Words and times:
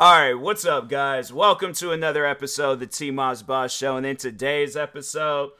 All 0.00 0.12
right, 0.12 0.34
what's 0.34 0.64
up, 0.64 0.88
guys? 0.88 1.32
Welcome 1.32 1.72
to 1.72 1.90
another 1.90 2.24
episode 2.24 2.74
of 2.74 2.78
the 2.78 2.86
T 2.86 3.10
Moss 3.10 3.42
Boss 3.42 3.74
Show. 3.74 3.96
And 3.96 4.06
in 4.06 4.14
today's 4.14 4.76
episode, 4.76 5.50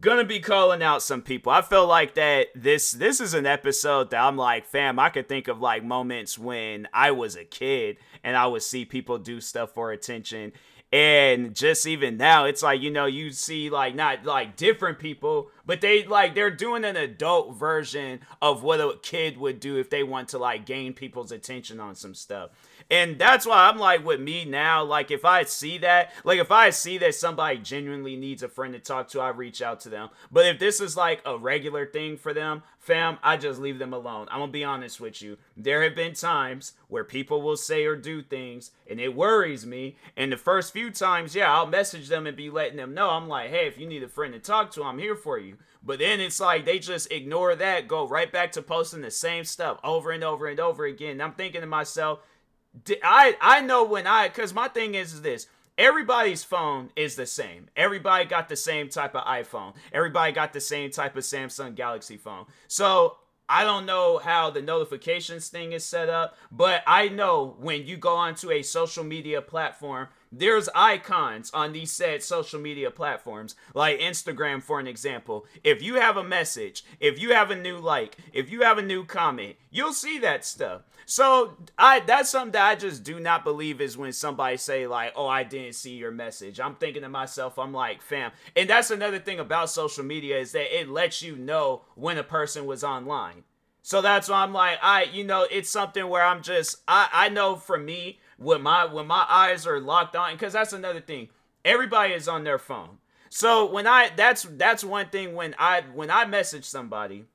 gonna 0.00 0.22
be 0.22 0.38
calling 0.38 0.84
out 0.84 1.02
some 1.02 1.20
people. 1.20 1.50
I 1.50 1.62
feel 1.62 1.84
like 1.84 2.14
that 2.14 2.46
this 2.54 2.92
this 2.92 3.20
is 3.20 3.34
an 3.34 3.44
episode 3.44 4.10
that 4.10 4.22
I'm 4.22 4.36
like, 4.36 4.66
fam, 4.66 5.00
I 5.00 5.08
could 5.08 5.28
think 5.28 5.48
of 5.48 5.60
like 5.60 5.82
moments 5.82 6.38
when 6.38 6.86
I 6.94 7.10
was 7.10 7.34
a 7.34 7.44
kid 7.44 7.96
and 8.22 8.36
I 8.36 8.46
would 8.46 8.62
see 8.62 8.84
people 8.84 9.18
do 9.18 9.40
stuff 9.40 9.74
for 9.74 9.90
attention. 9.90 10.52
And 10.92 11.52
just 11.52 11.84
even 11.84 12.16
now, 12.16 12.44
it's 12.44 12.62
like, 12.62 12.80
you 12.80 12.92
know, 12.92 13.06
you 13.06 13.32
see 13.32 13.68
like 13.68 13.96
not 13.96 14.24
like 14.24 14.54
different 14.54 15.00
people, 15.00 15.50
but 15.66 15.80
they 15.80 16.04
like 16.04 16.36
they're 16.36 16.52
doing 16.52 16.84
an 16.84 16.96
adult 16.96 17.56
version 17.56 18.20
of 18.40 18.62
what 18.62 18.80
a 18.80 18.96
kid 19.02 19.38
would 19.38 19.58
do 19.58 19.76
if 19.76 19.90
they 19.90 20.04
want 20.04 20.28
to 20.28 20.38
like 20.38 20.66
gain 20.66 20.92
people's 20.92 21.32
attention 21.32 21.80
on 21.80 21.96
some 21.96 22.14
stuff. 22.14 22.50
And 22.90 23.18
that's 23.18 23.44
why 23.44 23.68
I'm 23.68 23.78
like 23.78 24.04
with 24.04 24.20
me 24.20 24.46
now, 24.46 24.82
like 24.82 25.10
if 25.10 25.24
I 25.24 25.44
see 25.44 25.78
that, 25.78 26.12
like 26.24 26.38
if 26.38 26.50
I 26.50 26.70
see 26.70 26.96
that 26.98 27.14
somebody 27.14 27.58
genuinely 27.58 28.16
needs 28.16 28.42
a 28.42 28.48
friend 28.48 28.72
to 28.72 28.80
talk 28.80 29.08
to, 29.08 29.20
I 29.20 29.28
reach 29.28 29.60
out 29.60 29.80
to 29.80 29.90
them. 29.90 30.08
But 30.32 30.46
if 30.46 30.58
this 30.58 30.80
is 30.80 30.96
like 30.96 31.20
a 31.26 31.36
regular 31.36 31.84
thing 31.84 32.16
for 32.16 32.32
them, 32.32 32.62
fam, 32.78 33.18
I 33.22 33.36
just 33.36 33.60
leave 33.60 33.78
them 33.78 33.92
alone. 33.92 34.26
I'm 34.30 34.40
gonna 34.40 34.52
be 34.52 34.64
honest 34.64 35.00
with 35.00 35.20
you. 35.20 35.36
There 35.54 35.82
have 35.82 35.94
been 35.94 36.14
times 36.14 36.72
where 36.88 37.04
people 37.04 37.42
will 37.42 37.58
say 37.58 37.84
or 37.84 37.94
do 37.94 38.22
things 38.22 38.70
and 38.88 38.98
it 38.98 39.14
worries 39.14 39.66
me. 39.66 39.96
And 40.16 40.32
the 40.32 40.38
first 40.38 40.72
few 40.72 40.90
times, 40.90 41.34
yeah, 41.34 41.52
I'll 41.52 41.66
message 41.66 42.08
them 42.08 42.26
and 42.26 42.36
be 42.36 42.48
letting 42.48 42.78
them 42.78 42.94
know. 42.94 43.10
I'm 43.10 43.28
like, 43.28 43.50
hey, 43.50 43.66
if 43.66 43.78
you 43.78 43.86
need 43.86 44.02
a 44.02 44.08
friend 44.08 44.32
to 44.32 44.40
talk 44.40 44.70
to, 44.72 44.84
I'm 44.84 44.98
here 44.98 45.16
for 45.16 45.38
you. 45.38 45.58
But 45.82 45.98
then 45.98 46.20
it's 46.20 46.40
like 46.40 46.64
they 46.64 46.78
just 46.78 47.12
ignore 47.12 47.54
that, 47.54 47.86
go 47.86 48.08
right 48.08 48.32
back 48.32 48.52
to 48.52 48.62
posting 48.62 49.02
the 49.02 49.10
same 49.10 49.44
stuff 49.44 49.78
over 49.84 50.10
and 50.10 50.24
over 50.24 50.46
and 50.46 50.58
over 50.58 50.86
again. 50.86 51.12
And 51.12 51.22
I'm 51.22 51.34
thinking 51.34 51.60
to 51.60 51.66
myself, 51.66 52.20
I 53.02 53.36
I 53.40 53.60
know 53.60 53.84
when 53.84 54.06
I 54.06 54.28
because 54.28 54.54
my 54.54 54.68
thing 54.68 54.94
is, 54.94 55.12
is 55.14 55.22
this. 55.22 55.46
Everybody's 55.76 56.42
phone 56.42 56.90
is 56.96 57.14
the 57.14 57.26
same. 57.26 57.68
Everybody 57.76 58.24
got 58.24 58.48
the 58.48 58.56
same 58.56 58.88
type 58.88 59.14
of 59.14 59.24
iPhone. 59.24 59.74
Everybody 59.92 60.32
got 60.32 60.52
the 60.52 60.60
same 60.60 60.90
type 60.90 61.16
of 61.16 61.22
Samsung 61.22 61.76
Galaxy 61.76 62.16
phone. 62.16 62.46
So 62.66 63.16
I 63.48 63.62
don't 63.62 63.86
know 63.86 64.18
how 64.18 64.50
the 64.50 64.60
notifications 64.60 65.48
thing 65.48 65.72
is 65.72 65.84
set 65.84 66.08
up, 66.08 66.36
but 66.50 66.82
I 66.86 67.08
know 67.08 67.56
when 67.60 67.86
you 67.86 67.96
go 67.96 68.16
onto 68.16 68.50
a 68.50 68.62
social 68.62 69.04
media 69.04 69.40
platform, 69.40 70.08
there's 70.30 70.68
icons 70.74 71.50
on 71.52 71.72
these 71.72 71.90
said 71.90 72.22
social 72.22 72.60
media 72.60 72.90
platforms, 72.90 73.54
like 73.74 73.98
Instagram, 73.98 74.62
for 74.62 74.78
an 74.78 74.86
example. 74.86 75.46
If 75.64 75.82
you 75.82 75.94
have 75.94 76.16
a 76.16 76.24
message, 76.24 76.84
if 77.00 77.20
you 77.20 77.32
have 77.32 77.50
a 77.50 77.56
new 77.56 77.78
like, 77.78 78.16
if 78.32 78.50
you 78.50 78.62
have 78.62 78.78
a 78.78 78.82
new 78.82 79.04
comment, 79.04 79.56
you'll 79.70 79.92
see 79.92 80.18
that 80.18 80.44
stuff. 80.44 80.82
So 81.06 81.56
I 81.78 82.00
that's 82.00 82.30
something 82.30 82.52
that 82.52 82.68
I 82.68 82.74
just 82.74 83.02
do 83.02 83.18
not 83.18 83.42
believe 83.44 83.80
is 83.80 83.96
when 83.96 84.12
somebody 84.12 84.58
say 84.58 84.86
like, 84.86 85.14
"Oh, 85.16 85.26
I 85.26 85.42
didn't 85.42 85.74
see 85.74 85.94
your 85.96 86.10
message." 86.10 86.60
I'm 86.60 86.74
thinking 86.74 87.02
to 87.02 87.08
myself, 87.08 87.58
I'm 87.58 87.72
like, 87.72 88.02
"Fam," 88.02 88.32
and 88.54 88.68
that's 88.68 88.90
another 88.90 89.18
thing 89.18 89.40
about 89.40 89.70
social 89.70 90.04
media 90.04 90.38
is 90.38 90.52
that 90.52 90.78
it 90.78 90.88
lets 90.88 91.22
you 91.22 91.36
know 91.36 91.82
when 91.94 92.18
a 92.18 92.22
person 92.22 92.66
was 92.66 92.84
online. 92.84 93.44
So 93.88 94.02
that's 94.02 94.28
why 94.28 94.42
I'm 94.42 94.52
like, 94.52 94.78
I, 94.82 95.04
you 95.04 95.24
know, 95.24 95.46
it's 95.50 95.70
something 95.70 96.06
where 96.08 96.22
I'm 96.22 96.42
just, 96.42 96.76
I, 96.86 97.08
I 97.10 97.28
know 97.30 97.56
for 97.56 97.78
me, 97.78 98.18
when 98.38 98.62
my 98.62 98.84
when 98.86 99.06
my 99.06 99.26
eyes 99.28 99.66
are 99.66 99.80
locked 99.80 100.16
on 100.16 100.32
because 100.32 100.54
that's 100.54 100.72
another 100.72 101.00
thing. 101.00 101.28
Everybody 101.64 102.14
is 102.14 102.28
on 102.28 102.44
their 102.44 102.58
phone. 102.58 102.98
So 103.28 103.70
when 103.70 103.86
i 103.86 104.10
that's 104.16 104.44
that's 104.44 104.82
one 104.82 105.10
thing 105.10 105.34
when 105.34 105.54
i 105.58 105.82
when 105.92 106.10
i 106.10 106.24
message 106.24 106.64
somebody 106.64 107.26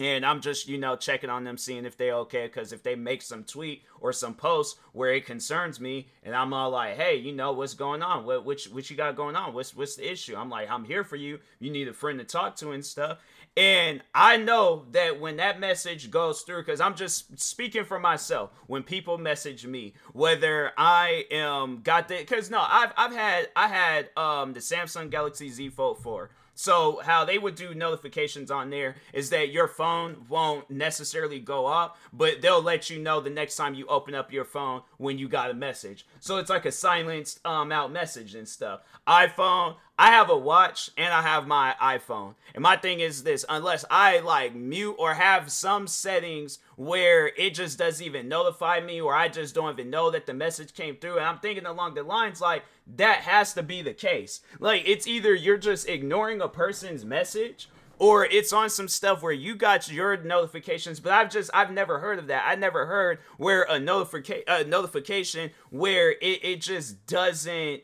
and 0.00 0.24
i'm 0.24 0.40
just 0.40 0.68
you 0.68 0.78
know 0.78 0.96
checking 0.96 1.30
on 1.30 1.44
them 1.44 1.58
seeing 1.58 1.84
if 1.84 1.96
they're 1.96 2.14
okay 2.14 2.46
because 2.46 2.72
if 2.72 2.82
they 2.82 2.94
make 2.94 3.22
some 3.22 3.44
tweet 3.44 3.82
or 4.00 4.12
some 4.12 4.34
post 4.34 4.78
where 4.92 5.12
it 5.12 5.26
concerns 5.26 5.80
me 5.80 6.08
and 6.22 6.34
i'm 6.34 6.52
all 6.52 6.70
like 6.70 6.96
hey 6.96 7.16
you 7.16 7.32
know 7.32 7.52
what's 7.52 7.74
going 7.74 8.02
on? 8.02 8.24
What 8.24 8.44
which 8.44 8.66
what 8.66 8.88
you 8.90 8.96
got 8.96 9.16
going 9.16 9.36
on? 9.36 9.54
What's 9.54 9.74
what's 9.74 9.96
the 9.96 10.10
issue? 10.10 10.36
I'm 10.36 10.50
like 10.50 10.70
i'm 10.70 10.84
here 10.84 11.04
for 11.04 11.16
you. 11.16 11.38
You 11.60 11.70
need 11.70 11.88
a 11.88 11.92
friend 11.92 12.18
to 12.18 12.24
talk 12.24 12.56
to 12.56 12.72
and 12.72 12.84
stuff. 12.84 13.18
And 13.56 14.02
I 14.14 14.36
know 14.36 14.84
that 14.92 15.18
when 15.20 15.36
that 15.38 15.58
message 15.58 16.12
goes 16.12 16.42
through, 16.42 16.58
because 16.62 16.80
I'm 16.80 16.94
just 16.94 17.40
speaking 17.40 17.84
for 17.84 17.98
myself, 17.98 18.50
when 18.68 18.84
people 18.84 19.18
message 19.18 19.66
me, 19.66 19.94
whether 20.12 20.70
I 20.78 21.24
am 21.32 21.80
got 21.82 22.06
the, 22.06 22.18
because 22.18 22.50
no, 22.50 22.60
I've 22.60 22.92
I've 22.96 23.12
had 23.12 23.48
I 23.56 23.68
had 23.68 24.10
um 24.16 24.52
the 24.52 24.60
Samsung 24.60 25.10
Galaxy 25.10 25.48
Z 25.48 25.70
Fold 25.70 25.98
4 25.98 26.30
so 26.60 27.00
how 27.04 27.24
they 27.24 27.38
would 27.38 27.54
do 27.54 27.72
notifications 27.72 28.50
on 28.50 28.70
there 28.70 28.96
is 29.12 29.30
that 29.30 29.52
your 29.52 29.68
phone 29.68 30.26
won't 30.28 30.68
necessarily 30.68 31.38
go 31.38 31.66
up, 31.66 31.96
but 32.12 32.42
they'll 32.42 32.60
let 32.60 32.90
you 32.90 32.98
know 32.98 33.20
the 33.20 33.30
next 33.30 33.54
time 33.54 33.74
you 33.74 33.86
open 33.86 34.12
up 34.12 34.32
your 34.32 34.44
phone 34.44 34.82
when 34.98 35.18
you 35.18 35.28
got 35.28 35.50
a 35.50 35.54
message. 35.54 36.06
So 36.20 36.36
it's 36.36 36.50
like 36.50 36.66
a 36.66 36.72
silenced 36.72 37.40
um 37.46 37.72
out 37.72 37.90
message 37.90 38.34
and 38.34 38.46
stuff. 38.46 38.80
iPhone, 39.06 39.76
I 39.98 40.10
have 40.10 40.30
a 40.30 40.36
watch 40.36 40.90
and 40.96 41.12
I 41.12 41.22
have 41.22 41.46
my 41.46 41.74
iPhone. 41.80 42.34
And 42.54 42.62
my 42.62 42.76
thing 42.76 43.00
is 43.00 43.24
this, 43.24 43.44
unless 43.48 43.84
I 43.90 44.20
like 44.20 44.54
mute 44.54 44.94
or 44.98 45.14
have 45.14 45.50
some 45.50 45.86
settings 45.86 46.58
where 46.76 47.28
it 47.28 47.54
just 47.54 47.78
doesn't 47.78 48.04
even 48.04 48.28
notify 48.28 48.80
me 48.80 49.00
or 49.00 49.14
I 49.14 49.28
just 49.28 49.54
don't 49.54 49.72
even 49.72 49.90
know 49.90 50.10
that 50.10 50.26
the 50.26 50.34
message 50.34 50.74
came 50.74 50.96
through 50.96 51.16
and 51.16 51.26
I'm 51.26 51.38
thinking 51.38 51.66
along 51.66 51.94
the 51.94 52.02
lines 52.02 52.40
like 52.40 52.64
that 52.96 53.20
has 53.20 53.54
to 53.54 53.62
be 53.62 53.82
the 53.82 53.94
case. 53.94 54.40
Like 54.60 54.82
it's 54.86 55.06
either 55.06 55.34
you're 55.34 55.58
just 55.58 55.88
ignoring 55.88 56.40
a 56.40 56.48
person's 56.48 57.04
message 57.04 57.68
or 57.98 58.24
it's 58.24 58.52
on 58.52 58.70
some 58.70 58.88
stuff 58.88 59.22
where 59.22 59.32
you 59.32 59.54
got 59.54 59.90
your 59.90 60.16
notifications 60.16 61.00
but 61.00 61.12
i've 61.12 61.30
just 61.30 61.50
i've 61.54 61.72
never 61.72 61.98
heard 61.98 62.18
of 62.18 62.28
that. 62.28 62.44
I 62.46 62.54
never 62.54 62.86
heard 62.86 63.18
where 63.36 63.62
a 63.68 63.78
notification 63.78 64.44
a 64.46 64.64
notification 64.64 65.50
where 65.70 66.12
it, 66.12 66.40
it 66.42 66.60
just 66.60 67.06
doesn't 67.06 67.82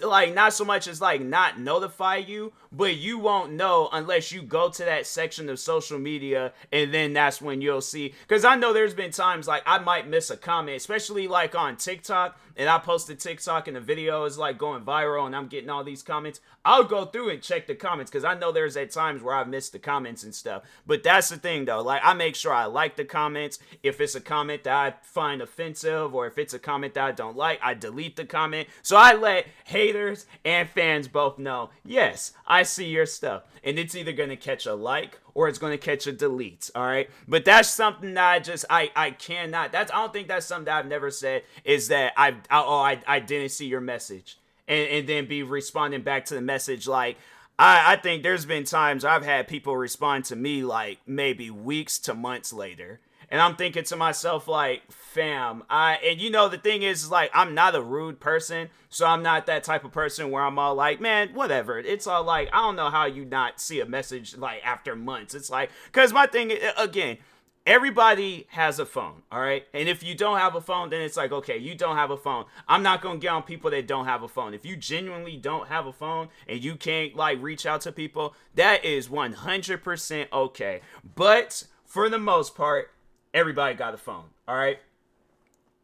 like 0.00 0.34
not 0.34 0.52
so 0.52 0.64
much 0.64 0.88
as 0.88 1.00
like 1.00 1.20
not 1.20 1.60
notify 1.60 2.16
you 2.16 2.52
but 2.72 2.96
you 2.96 3.18
won't 3.18 3.52
know 3.52 3.88
unless 3.92 4.32
you 4.32 4.42
go 4.42 4.68
to 4.68 4.84
that 4.84 5.06
section 5.06 5.48
of 5.48 5.58
social 5.58 5.98
media 5.98 6.52
and 6.72 6.92
then 6.92 7.12
that's 7.12 7.40
when 7.40 7.60
you'll 7.60 7.80
see. 7.80 8.14
Because 8.26 8.44
i 8.44 8.54
know 8.54 8.72
there's 8.72 8.94
been 8.94 9.10
times 9.10 9.48
like 9.48 9.62
i 9.66 9.78
might 9.78 10.08
miss 10.08 10.30
a 10.30 10.36
comment 10.36 10.76
especially 10.76 11.28
like 11.28 11.54
on 11.54 11.76
tiktok 11.76 12.38
and 12.56 12.68
i 12.68 12.78
posted 12.78 13.18
tiktok 13.18 13.68
and 13.68 13.76
the 13.76 13.80
video 13.80 14.24
is 14.24 14.38
like 14.38 14.58
going 14.58 14.84
viral 14.84 15.26
and 15.26 15.34
i'm 15.34 15.48
getting 15.48 15.70
all 15.70 15.84
these 15.84 16.02
comments. 16.02 16.40
I'll 16.64 16.84
go 16.84 17.06
through 17.06 17.30
and 17.30 17.42
check 17.42 17.66
the 17.66 17.74
comments 17.74 18.10
because 18.10 18.24
i 18.24 18.34
know 18.34 18.52
there's 18.52 18.76
at 18.76 18.90
times 18.90 19.22
where 19.22 19.34
i've 19.34 19.48
missed 19.48 19.72
the 19.72 19.78
comments 19.78 20.24
and 20.24 20.34
stuff. 20.34 20.62
But 20.86 21.02
that's 21.02 21.28
the 21.28 21.36
thing 21.36 21.64
though. 21.64 21.82
Like 21.82 22.02
i 22.04 22.14
make 22.14 22.34
sure 22.34 22.52
i 22.52 22.66
like 22.66 22.96
the 22.96 23.04
comments. 23.04 23.58
If 23.82 24.00
it's 24.00 24.14
a 24.14 24.20
comment 24.20 24.64
that 24.64 24.74
i 24.74 24.94
find 25.02 25.40
offensive 25.42 26.14
or 26.14 26.26
if 26.26 26.38
it's 26.38 26.54
a 26.54 26.58
comment 26.58 26.94
that 26.94 27.04
i 27.04 27.12
don't 27.12 27.36
like 27.36 27.60
i 27.62 27.74
delete 27.74 28.16
the 28.16 28.26
comment. 28.26 28.68
So 28.82 28.96
i 28.96 29.14
let 29.14 29.46
haters 29.64 30.26
and 30.44 30.68
fans 30.68 31.08
both 31.08 31.38
know 31.38 31.70
yes 31.84 32.32
i 32.46 32.57
I 32.58 32.64
see 32.64 32.86
your 32.86 33.06
stuff. 33.06 33.44
And 33.62 33.78
it's 33.78 33.94
either 33.94 34.12
to 34.30 34.36
catch 34.36 34.66
a 34.66 34.74
like 34.74 35.20
or 35.32 35.48
it's 35.48 35.60
to 35.72 35.78
catch 35.78 36.08
a 36.08 36.12
delete. 36.12 36.72
All 36.74 36.84
right. 36.84 37.08
But 37.28 37.44
that's 37.44 37.70
something 37.70 38.14
that 38.14 38.28
I 38.28 38.38
just, 38.40 38.64
I, 38.68 38.90
I 38.96 39.12
cannot, 39.12 39.70
that's, 39.70 39.92
I 39.92 39.96
don't 39.96 40.12
think 40.12 40.26
that's 40.26 40.46
something 40.46 40.64
that 40.64 40.78
I've 40.78 40.86
never 40.86 41.12
said 41.12 41.44
is 41.64 41.86
that 41.88 42.14
I, 42.16 42.30
I 42.50 42.62
oh, 42.62 42.80
I, 42.80 43.00
I 43.06 43.20
didn't 43.20 43.50
see 43.50 43.66
your 43.66 43.80
message. 43.80 44.38
And, 44.66 44.88
and 44.88 45.08
then 45.08 45.26
be 45.26 45.44
responding 45.44 46.02
back 46.02 46.24
to 46.26 46.34
the 46.34 46.40
message 46.40 46.88
like, 46.88 47.16
I, 47.60 47.92
I 47.92 47.96
think 47.96 48.24
there's 48.24 48.44
been 48.44 48.64
times 48.64 49.04
I've 49.04 49.24
had 49.24 49.46
people 49.46 49.76
respond 49.76 50.24
to 50.26 50.36
me 50.36 50.64
like 50.64 50.98
maybe 51.06 51.50
weeks 51.50 52.00
to 52.00 52.14
months 52.14 52.52
later 52.52 52.98
And 53.30 53.40
I'm 53.40 53.56
thinking 53.56 53.84
to 53.84 53.96
myself, 53.96 54.48
like, 54.48 54.90
fam, 54.90 55.64
I 55.68 55.94
and 55.96 56.20
you 56.20 56.30
know 56.30 56.48
the 56.48 56.58
thing 56.58 56.82
is 56.82 57.10
like 57.10 57.30
I'm 57.34 57.54
not 57.54 57.74
a 57.74 57.82
rude 57.82 58.20
person, 58.20 58.68
so 58.88 59.06
I'm 59.06 59.22
not 59.22 59.46
that 59.46 59.64
type 59.64 59.84
of 59.84 59.92
person 59.92 60.30
where 60.30 60.42
I'm 60.42 60.58
all 60.58 60.74
like, 60.74 61.00
man, 61.00 61.30
whatever. 61.34 61.78
It's 61.78 62.06
all 62.06 62.24
like 62.24 62.48
I 62.52 62.58
don't 62.58 62.76
know 62.76 62.90
how 62.90 63.06
you 63.06 63.24
not 63.24 63.60
see 63.60 63.80
a 63.80 63.86
message 63.86 64.36
like 64.36 64.64
after 64.64 64.94
months. 64.94 65.34
It's 65.34 65.50
like 65.50 65.70
because 65.86 66.12
my 66.12 66.26
thing 66.26 66.52
again. 66.76 67.18
Everybody 67.66 68.46
has 68.48 68.78
a 68.78 68.86
phone, 68.86 69.24
all 69.30 69.42
right? 69.42 69.66
And 69.74 69.90
if 69.90 70.02
you 70.02 70.14
don't 70.14 70.38
have 70.38 70.54
a 70.54 70.60
phone, 70.60 70.88
then 70.88 71.02
it's 71.02 71.18
like, 71.18 71.32
okay, 71.32 71.58
you 71.58 71.74
don't 71.74 71.96
have 71.96 72.10
a 72.10 72.16
phone. 72.16 72.46
I'm 72.66 72.82
not 72.82 73.02
gonna 73.02 73.18
get 73.18 73.28
on 73.28 73.42
people 73.42 73.70
that 73.72 73.86
don't 73.86 74.06
have 74.06 74.22
a 74.22 74.28
phone. 74.28 74.54
If 74.54 74.64
you 74.64 74.74
genuinely 74.74 75.36
don't 75.36 75.68
have 75.68 75.84
a 75.84 75.92
phone 75.92 76.28
and 76.46 76.64
you 76.64 76.76
can't 76.76 77.14
like 77.14 77.42
reach 77.42 77.66
out 77.66 77.82
to 77.82 77.92
people, 77.92 78.34
that 78.54 78.86
is 78.86 79.08
100% 79.08 80.32
okay. 80.32 80.80
But 81.14 81.64
for 81.84 82.08
the 82.08 82.18
most 82.18 82.54
part, 82.54 82.90
everybody 83.34 83.74
got 83.74 83.94
a 83.94 83.98
phone, 83.98 84.24
all 84.46 84.56
right? 84.56 84.78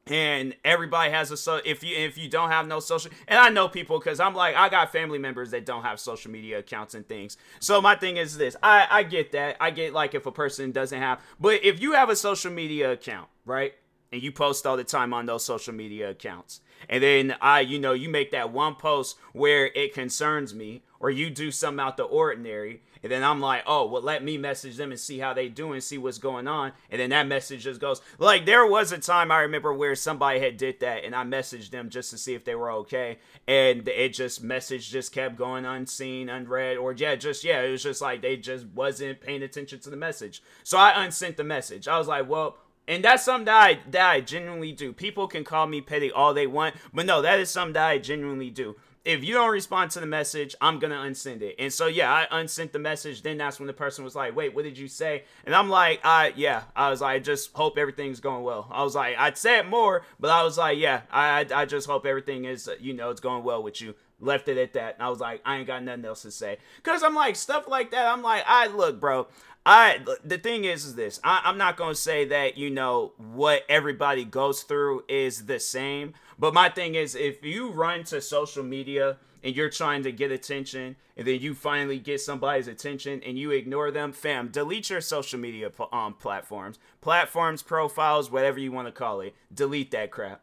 and 0.06 0.55
everybody 0.64 1.11
has 1.11 1.31
a 1.31 1.37
so 1.37 1.61
if 1.64 1.82
you 1.82 1.96
if 1.96 2.19
you 2.19 2.29
don't 2.29 2.50
have 2.50 2.67
no 2.67 2.79
social 2.79 3.11
and 3.26 3.38
i 3.38 3.49
know 3.49 3.69
people 3.69 3.99
because 3.99 4.20
i'm 4.20 4.35
like 4.35 4.55
i 4.55 4.69
got 4.69 4.93
family 4.93 5.19
members 5.19 5.50
that 5.50 5.64
don't 5.64 5.82
have 5.82 5.99
social 5.99 6.31
media 6.31 6.58
accounts 6.58 6.94
and 6.94 7.08
things 7.08 7.38
so 7.58 7.81
my 7.81 7.94
thing 7.94 8.19
is 8.19 8.37
this 8.37 8.55
i 8.62 8.87
i 8.91 9.02
get 9.02 9.32
that 9.32 9.56
i 9.61 9.70
get 9.70 9.94
like 9.94 10.14
if 10.14 10.26
a 10.26 10.32
person 10.32 10.70
doesn't 10.73 11.00
have 11.00 11.20
but 11.41 11.64
if 11.64 11.81
you 11.81 11.93
have 11.93 12.11
a 12.11 12.17
social 12.17 12.52
media 12.52 12.93
account 12.93 13.29
right 13.47 13.75
and 14.12 14.23
you 14.23 14.31
post 14.31 14.67
all 14.67 14.76
the 14.76 14.85
time 14.85 15.14
on 15.14 15.25
those 15.25 15.44
social 15.44 15.73
media 15.73 16.11
accounts 16.11 16.61
and 16.90 17.02
then 17.02 17.35
i 17.40 17.61
you 17.61 17.79
know 17.79 17.94
you 17.94 18.11
make 18.11 18.31
that 18.31 18.52
one 18.52 18.75
post 18.75 19.17
where 19.32 19.70
it 19.75 19.94
concerns 19.94 20.55
me 20.55 20.82
or 21.00 21.08
you 21.08 21.31
do 21.31 21.50
something 21.50 21.81
out 21.81 21.97
the 21.97 22.05
ordinary 22.05 22.82
and 23.05 23.12
then 23.12 23.23
I'm 23.23 23.39
like, 23.39 23.65
oh, 23.67 23.87
well, 23.87 24.01
let 24.01 24.25
me 24.25 24.39
message 24.39 24.79
them 24.79 24.91
and 24.91 24.99
see 24.99 25.19
how 25.19 25.35
they 25.35 25.51
doing, 25.51 25.83
see 25.83 25.99
what's 25.99 26.17
going 26.17 26.49
on. 26.49 26.73
And 26.91 26.99
then 26.99 27.11
that 27.11 27.27
message 27.27 27.65
just 27.65 27.79
goes. 27.79 28.01
Like 28.19 28.47
there 28.47 28.67
was 28.67 28.93
a 28.93 28.99
time 28.99 29.31
I 29.31 29.41
remember 29.41 29.75
where 29.75 29.95
somebody 29.95 30.41
had 30.41 30.56
did 30.56 30.81
that, 30.81 31.05
and 31.05 31.15
I 31.15 31.23
messaged 31.23 31.69
them 31.69 31.91
just 31.91 32.11
to 32.11 32.19
see 32.19 32.33
if 32.33 32.45
they 32.45 32.55
were 32.55 32.71
okay, 32.73 33.19
and 33.47 33.87
it 33.87 34.15
just 34.15 34.43
message 34.43 34.91
just 34.91 35.12
kept 35.12 35.37
going 35.37 35.67
unseen, 35.67 36.31
unread, 36.31 36.79
or 36.79 36.95
yeah, 36.95 37.15
just 37.15 37.45
yeah, 37.45 37.61
it 37.61 37.71
was 37.71 37.83
just 37.83 38.01
like 38.01 38.23
they 38.23 38.39
just 38.39 38.65
wasn't 38.69 39.21
paying 39.21 39.43
attention 39.43 39.81
to 39.81 39.91
the 39.91 39.97
message. 39.99 40.43
So 40.62 40.79
I 40.79 41.05
unsent 41.05 41.37
the 41.37 41.45
message. 41.45 41.87
I 41.87 41.99
was 41.99 42.09
like, 42.09 42.29
well. 42.29 42.57
And 42.87 43.03
that's 43.03 43.25
something 43.25 43.47
that 43.47 43.65
I, 43.65 43.79
that 43.93 44.11
I 44.11 44.21
genuinely 44.21 44.73
do. 44.73 44.93
People 44.93 45.27
can 45.27 45.43
call 45.43 45.67
me 45.67 45.81
petty 45.81 46.12
all 46.12 46.35
they 46.35 46.47
want, 46.47 46.75
but 46.93 47.07
no, 47.07 47.23
that 47.23 47.41
is 47.41 47.49
something 47.49 47.73
that 47.73 47.87
I 47.87 47.97
genuinely 47.97 48.50
do 48.50 48.77
if 49.05 49.23
you 49.23 49.35
don't 49.35 49.51
respond 49.51 49.91
to 49.93 50.01
the 50.01 50.06
message, 50.06 50.55
I'm 50.61 50.79
gonna 50.79 50.97
unsend 50.97 51.43
it. 51.43 51.56
And 51.59 51.73
so 51.73 51.87
yeah, 51.87 52.12
I 52.12 52.41
unsent 52.41 52.73
the 52.73 52.79
message. 52.79 53.23
Then 53.23 53.37
that's 53.37 53.59
when 53.59 53.67
the 53.67 53.73
person 53.73 54.05
was 54.05 54.15
like, 54.15 54.35
"Wait, 54.35 54.55
what 54.55 54.65
did 54.65 54.79
you 54.79 54.89
say?" 54.89 55.25
And 55.45 55.55
I'm 55.55 55.69
like, 55.69 56.01
"I 56.05 56.33
yeah." 56.37 56.65
I 56.75 56.91
was 56.91 57.01
like, 57.01 57.17
"I 57.17 57.19
just 57.19 57.53
hope 57.53 57.77
everything's 57.77 58.21
going 58.21 58.43
well." 58.45 58.67
I 58.71 58.83
was 58.83 58.95
like, 58.95 59.17
I'd 59.19 59.37
say 59.37 59.59
it 59.59 59.67
more, 59.67 60.05
but 60.19 60.31
I 60.31 60.43
was 60.43 60.56
like, 60.56 60.79
"Yeah, 60.79 61.03
I 61.11 61.47
I 61.55 61.67
just 61.67 61.87
hope 61.87 62.06
everything 62.06 62.47
is 62.47 62.69
you 62.81 62.95
know 62.95 63.11
it's 63.11 63.21
going 63.21 63.45
well 63.45 63.62
with 63.62 63.81
you." 63.81 63.95
Left 64.21 64.49
it 64.49 64.56
at 64.56 64.73
that. 64.75 64.95
And 64.95 65.03
I 65.03 65.11
was 65.11 65.19
like, 65.21 65.43
I 65.45 65.57
ain't 65.59 65.67
got 65.67 65.83
nothing 65.83 66.05
else 66.05 66.23
to 66.23 66.31
say. 66.31 66.59
Cause 66.83 67.03
I'm 67.03 67.15
like 67.15 67.37
stuff 67.37 67.69
like 67.69 67.91
that. 67.91 68.07
I'm 68.07 68.23
like, 68.23 68.45
I 68.47 68.69
look, 68.69 69.00
bro. 69.00 69.27
I 69.66 70.00
the 70.22 70.38
thing 70.38 70.64
is 70.64 70.84
is 70.84 70.94
this. 70.94 71.20
I, 71.25 71.40
I'm 71.44 71.58
not 71.58 71.76
gonna 71.76 71.94
say 71.94 72.26
that 72.26 72.58
you 72.58 72.70
know 72.70 73.12
what 73.16 73.64
everybody 73.69 74.25
goes 74.25 74.62
through 74.62 75.05
is 75.08 75.46
the 75.46 75.58
same 75.58 76.14
but 76.38 76.55
my 76.55 76.69
thing 76.69 76.94
is, 76.94 77.14
if 77.14 77.44
you 77.44 77.70
run 77.70 78.05
to 78.05 78.20
social 78.20 78.62
media 78.62 79.19
and 79.43 79.55
you're 79.55 79.70
trying 79.70 80.02
to 80.05 80.12
get 80.12 80.32
attention, 80.32 80.96
and 81.16 81.26
then 81.26 81.40
you 81.40 81.55
finally 81.55 81.99
get 81.99 82.20
somebody's 82.20 82.66
attention 82.66 83.22
and 83.25 83.38
you 83.38 83.50
ignore 83.50 83.90
them, 83.90 84.12
fam, 84.12 84.49
delete 84.49 84.90
your 84.90 85.00
social 85.00 85.38
media 85.38 85.70
um, 85.93 86.14
platforms, 86.14 86.78
platforms, 87.00 87.62
profiles, 87.62 88.31
whatever 88.31 88.58
you 88.58 88.72
want 88.72 88.88
to 88.88 88.93
call 88.93 89.20
it. 89.20 89.34
Delete 89.52 89.90
that 89.93 90.11
crap. 90.11 90.40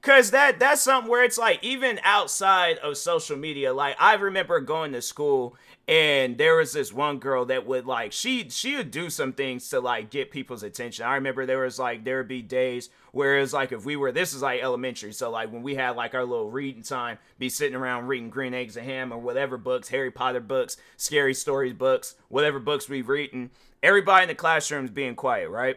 Cause 0.00 0.32
that 0.32 0.58
that's 0.58 0.82
something 0.82 1.10
where 1.10 1.24
it's 1.24 1.38
like 1.38 1.64
even 1.64 1.98
outside 2.04 2.76
of 2.78 2.98
social 2.98 3.38
media, 3.38 3.72
like 3.72 3.96
I 3.98 4.14
remember 4.14 4.60
going 4.60 4.92
to 4.92 5.00
school 5.00 5.56
and 5.86 6.38
there 6.38 6.56
was 6.56 6.72
this 6.72 6.92
one 6.92 7.18
girl 7.18 7.44
that 7.44 7.66
would 7.66 7.86
like 7.86 8.10
she 8.12 8.48
she 8.48 8.76
would 8.76 8.90
do 8.90 9.10
some 9.10 9.32
things 9.32 9.68
to 9.68 9.80
like 9.80 10.10
get 10.10 10.30
people's 10.30 10.62
attention. 10.62 11.04
I 11.04 11.14
remember 11.16 11.44
there 11.44 11.60
was 11.60 11.78
like 11.78 12.04
there 12.04 12.18
would 12.18 12.28
be 12.28 12.40
days 12.42 12.88
where 13.12 13.38
it's 13.38 13.52
like 13.52 13.70
if 13.70 13.84
we 13.84 13.96
were 13.96 14.10
this 14.10 14.32
is 14.32 14.42
like 14.42 14.62
elementary, 14.62 15.12
so 15.12 15.30
like 15.30 15.52
when 15.52 15.62
we 15.62 15.74
had 15.74 15.90
like 15.90 16.14
our 16.14 16.24
little 16.24 16.50
reading 16.50 16.82
time, 16.82 17.18
be 17.38 17.50
sitting 17.50 17.76
around 17.76 18.06
reading 18.06 18.30
Green 18.30 18.54
Eggs 18.54 18.76
and 18.76 18.86
Ham 18.86 19.12
or 19.12 19.18
whatever 19.18 19.58
books, 19.58 19.88
Harry 19.88 20.10
Potter 20.10 20.40
books, 20.40 20.76
scary 20.96 21.34
stories 21.34 21.74
books, 21.74 22.14
whatever 22.28 22.58
books 22.58 22.88
we've 22.88 23.08
reading. 23.08 23.50
Everybody 23.82 24.22
in 24.22 24.28
the 24.28 24.34
classroom 24.34 24.86
is 24.86 24.90
being 24.90 25.14
quiet, 25.14 25.50
right? 25.50 25.76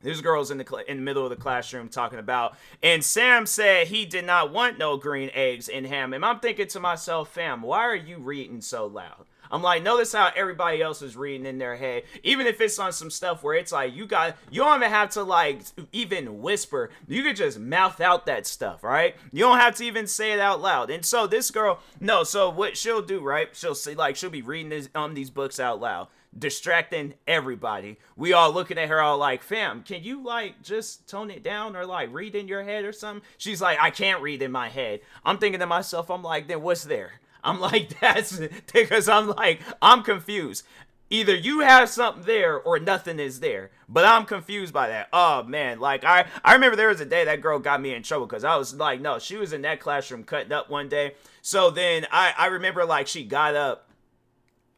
There's 0.00 0.20
girls 0.20 0.50
in 0.50 0.58
the 0.58 0.66
cl- 0.68 0.84
in 0.86 0.98
the 0.98 1.02
middle 1.02 1.24
of 1.24 1.30
the 1.30 1.36
classroom 1.36 1.88
talking 1.88 2.18
about, 2.18 2.56
and 2.82 3.04
Sam 3.04 3.46
said 3.46 3.88
he 3.88 4.04
did 4.04 4.24
not 4.24 4.52
want 4.52 4.78
no 4.78 4.96
green 4.96 5.30
eggs 5.34 5.68
in 5.68 5.84
ham. 5.84 6.12
And 6.12 6.24
I'm 6.24 6.40
thinking 6.40 6.68
to 6.68 6.80
myself, 6.80 7.30
fam, 7.30 7.62
why 7.62 7.80
are 7.80 7.96
you 7.96 8.18
reading 8.18 8.60
so 8.60 8.86
loud? 8.86 9.26
I'm 9.50 9.62
like, 9.62 9.82
notice 9.82 10.12
how 10.12 10.30
everybody 10.36 10.82
else 10.82 11.02
is 11.02 11.16
reading 11.16 11.46
in 11.46 11.58
their 11.58 11.76
head, 11.76 12.02
even 12.22 12.46
if 12.46 12.60
it's 12.60 12.78
on 12.78 12.92
some 12.92 13.10
stuff 13.10 13.42
where 13.42 13.54
it's 13.54 13.72
like 13.72 13.94
you 13.94 14.06
got 14.06 14.36
you 14.50 14.62
don't 14.62 14.76
even 14.76 14.90
have 14.90 15.10
to 15.10 15.22
like 15.22 15.62
even 15.92 16.42
whisper. 16.42 16.90
You 17.06 17.22
could 17.22 17.36
just 17.36 17.58
mouth 17.58 18.00
out 18.00 18.26
that 18.26 18.46
stuff, 18.46 18.84
right? 18.84 19.16
You 19.32 19.40
don't 19.40 19.58
have 19.58 19.74
to 19.76 19.84
even 19.84 20.06
say 20.06 20.32
it 20.32 20.40
out 20.40 20.60
loud. 20.60 20.90
And 20.90 21.04
so 21.04 21.26
this 21.26 21.50
girl, 21.50 21.80
no, 22.00 22.24
so 22.24 22.50
what 22.50 22.76
she'll 22.76 23.02
do, 23.02 23.20
right? 23.20 23.48
She'll 23.52 23.76
like 23.96 24.16
she'll 24.16 24.30
be 24.30 24.42
reading 24.42 24.70
this, 24.70 24.88
um 24.94 25.14
these 25.14 25.30
books 25.30 25.58
out 25.58 25.80
loud 25.80 26.08
distracting 26.36 27.14
everybody. 27.26 27.98
We 28.16 28.32
all 28.32 28.52
looking 28.52 28.78
at 28.78 28.88
her 28.88 29.00
all 29.00 29.18
like, 29.18 29.42
fam, 29.42 29.82
can 29.82 30.02
you 30.02 30.22
like 30.22 30.62
just 30.62 31.08
tone 31.08 31.30
it 31.30 31.42
down 31.42 31.76
or 31.76 31.86
like 31.86 32.12
read 32.12 32.34
in 32.34 32.48
your 32.48 32.64
head 32.64 32.84
or 32.84 32.92
something? 32.92 33.26
She's 33.36 33.60
like, 33.60 33.78
I 33.80 33.90
can't 33.90 34.22
read 34.22 34.42
in 34.42 34.52
my 34.52 34.68
head. 34.68 35.00
I'm 35.24 35.38
thinking 35.38 35.60
to 35.60 35.66
myself, 35.66 36.10
I'm 36.10 36.22
like, 36.22 36.48
then 36.48 36.62
what's 36.62 36.84
there? 36.84 37.20
I'm 37.42 37.60
like, 37.70 37.98
that's 38.00 38.40
because 38.72 39.08
I'm 39.08 39.28
like, 39.28 39.60
I'm 39.80 40.02
confused. 40.02 40.64
Either 41.10 41.34
you 41.34 41.60
have 41.60 41.88
something 41.88 42.24
there 42.24 42.60
or 42.60 42.78
nothing 42.78 43.18
is 43.18 43.40
there. 43.40 43.70
But 43.88 44.04
I'm 44.04 44.26
confused 44.26 44.74
by 44.74 44.88
that. 44.88 45.08
Oh 45.12 45.42
man, 45.42 45.80
like 45.80 46.04
I 46.04 46.26
I 46.44 46.52
remember 46.52 46.76
there 46.76 46.88
was 46.88 47.00
a 47.00 47.06
day 47.06 47.24
that 47.24 47.40
girl 47.40 47.58
got 47.58 47.80
me 47.80 47.94
in 47.94 48.02
trouble 48.02 48.26
because 48.26 48.44
I 48.44 48.56
was 48.56 48.74
like, 48.74 49.00
no, 49.00 49.18
she 49.18 49.36
was 49.36 49.54
in 49.54 49.62
that 49.62 49.80
classroom 49.80 50.24
cutting 50.24 50.52
up 50.52 50.68
one 50.68 50.90
day. 50.90 51.14
So 51.40 51.70
then 51.70 52.06
I 52.12 52.34
I 52.36 52.46
remember 52.46 52.84
like 52.84 53.06
she 53.06 53.24
got 53.24 53.54
up 53.56 53.87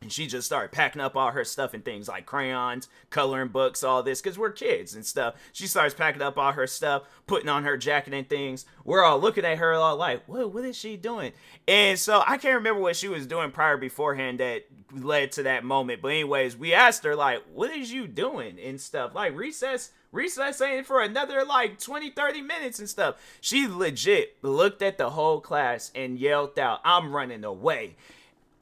and 0.02 0.10
she 0.10 0.26
just 0.26 0.46
started 0.46 0.72
packing 0.72 1.02
up 1.02 1.14
all 1.14 1.30
her 1.30 1.44
stuff 1.44 1.74
and 1.74 1.84
things 1.84 2.08
like 2.08 2.24
crayons, 2.24 2.88
coloring 3.10 3.48
books, 3.48 3.84
all 3.84 4.02
this, 4.02 4.22
because 4.22 4.38
we're 4.38 4.50
kids 4.50 4.94
and 4.94 5.04
stuff. 5.04 5.34
She 5.52 5.66
starts 5.66 5.92
packing 5.92 6.22
up 6.22 6.38
all 6.38 6.52
her 6.52 6.66
stuff, 6.66 7.02
putting 7.26 7.50
on 7.50 7.64
her 7.64 7.76
jacket 7.76 8.14
and 8.14 8.26
things. 8.26 8.64
We're 8.82 9.04
all 9.04 9.20
looking 9.20 9.44
at 9.44 9.58
her 9.58 9.74
all 9.74 9.96
like, 9.96 10.26
what, 10.26 10.54
what 10.54 10.64
is 10.64 10.74
she 10.74 10.96
doing? 10.96 11.32
And 11.68 11.98
so 11.98 12.22
I 12.26 12.38
can't 12.38 12.54
remember 12.54 12.80
what 12.80 12.96
she 12.96 13.08
was 13.08 13.26
doing 13.26 13.50
prior 13.50 13.76
beforehand 13.76 14.40
that 14.40 14.64
led 14.90 15.32
to 15.32 15.42
that 15.42 15.64
moment. 15.64 16.00
But 16.00 16.08
anyways, 16.08 16.56
we 16.56 16.72
asked 16.72 17.04
her 17.04 17.14
like, 17.14 17.42
what 17.52 17.70
is 17.70 17.92
you 17.92 18.06
doing 18.06 18.58
and 18.58 18.80
stuff? 18.80 19.14
Like 19.14 19.36
recess 19.36 19.90
recess 20.12 20.60
ain't 20.60 20.86
for 20.86 21.02
another 21.02 21.44
like 21.44 21.78
20 21.78 22.10
30 22.10 22.42
minutes 22.42 22.80
and 22.80 22.88
stuff 22.88 23.14
she 23.40 23.68
legit 23.68 24.36
looked 24.42 24.82
at 24.82 24.98
the 24.98 25.10
whole 25.10 25.40
class 25.40 25.92
and 25.94 26.18
yelled 26.18 26.58
out 26.58 26.80
i'm 26.84 27.14
running 27.14 27.44
away 27.44 27.94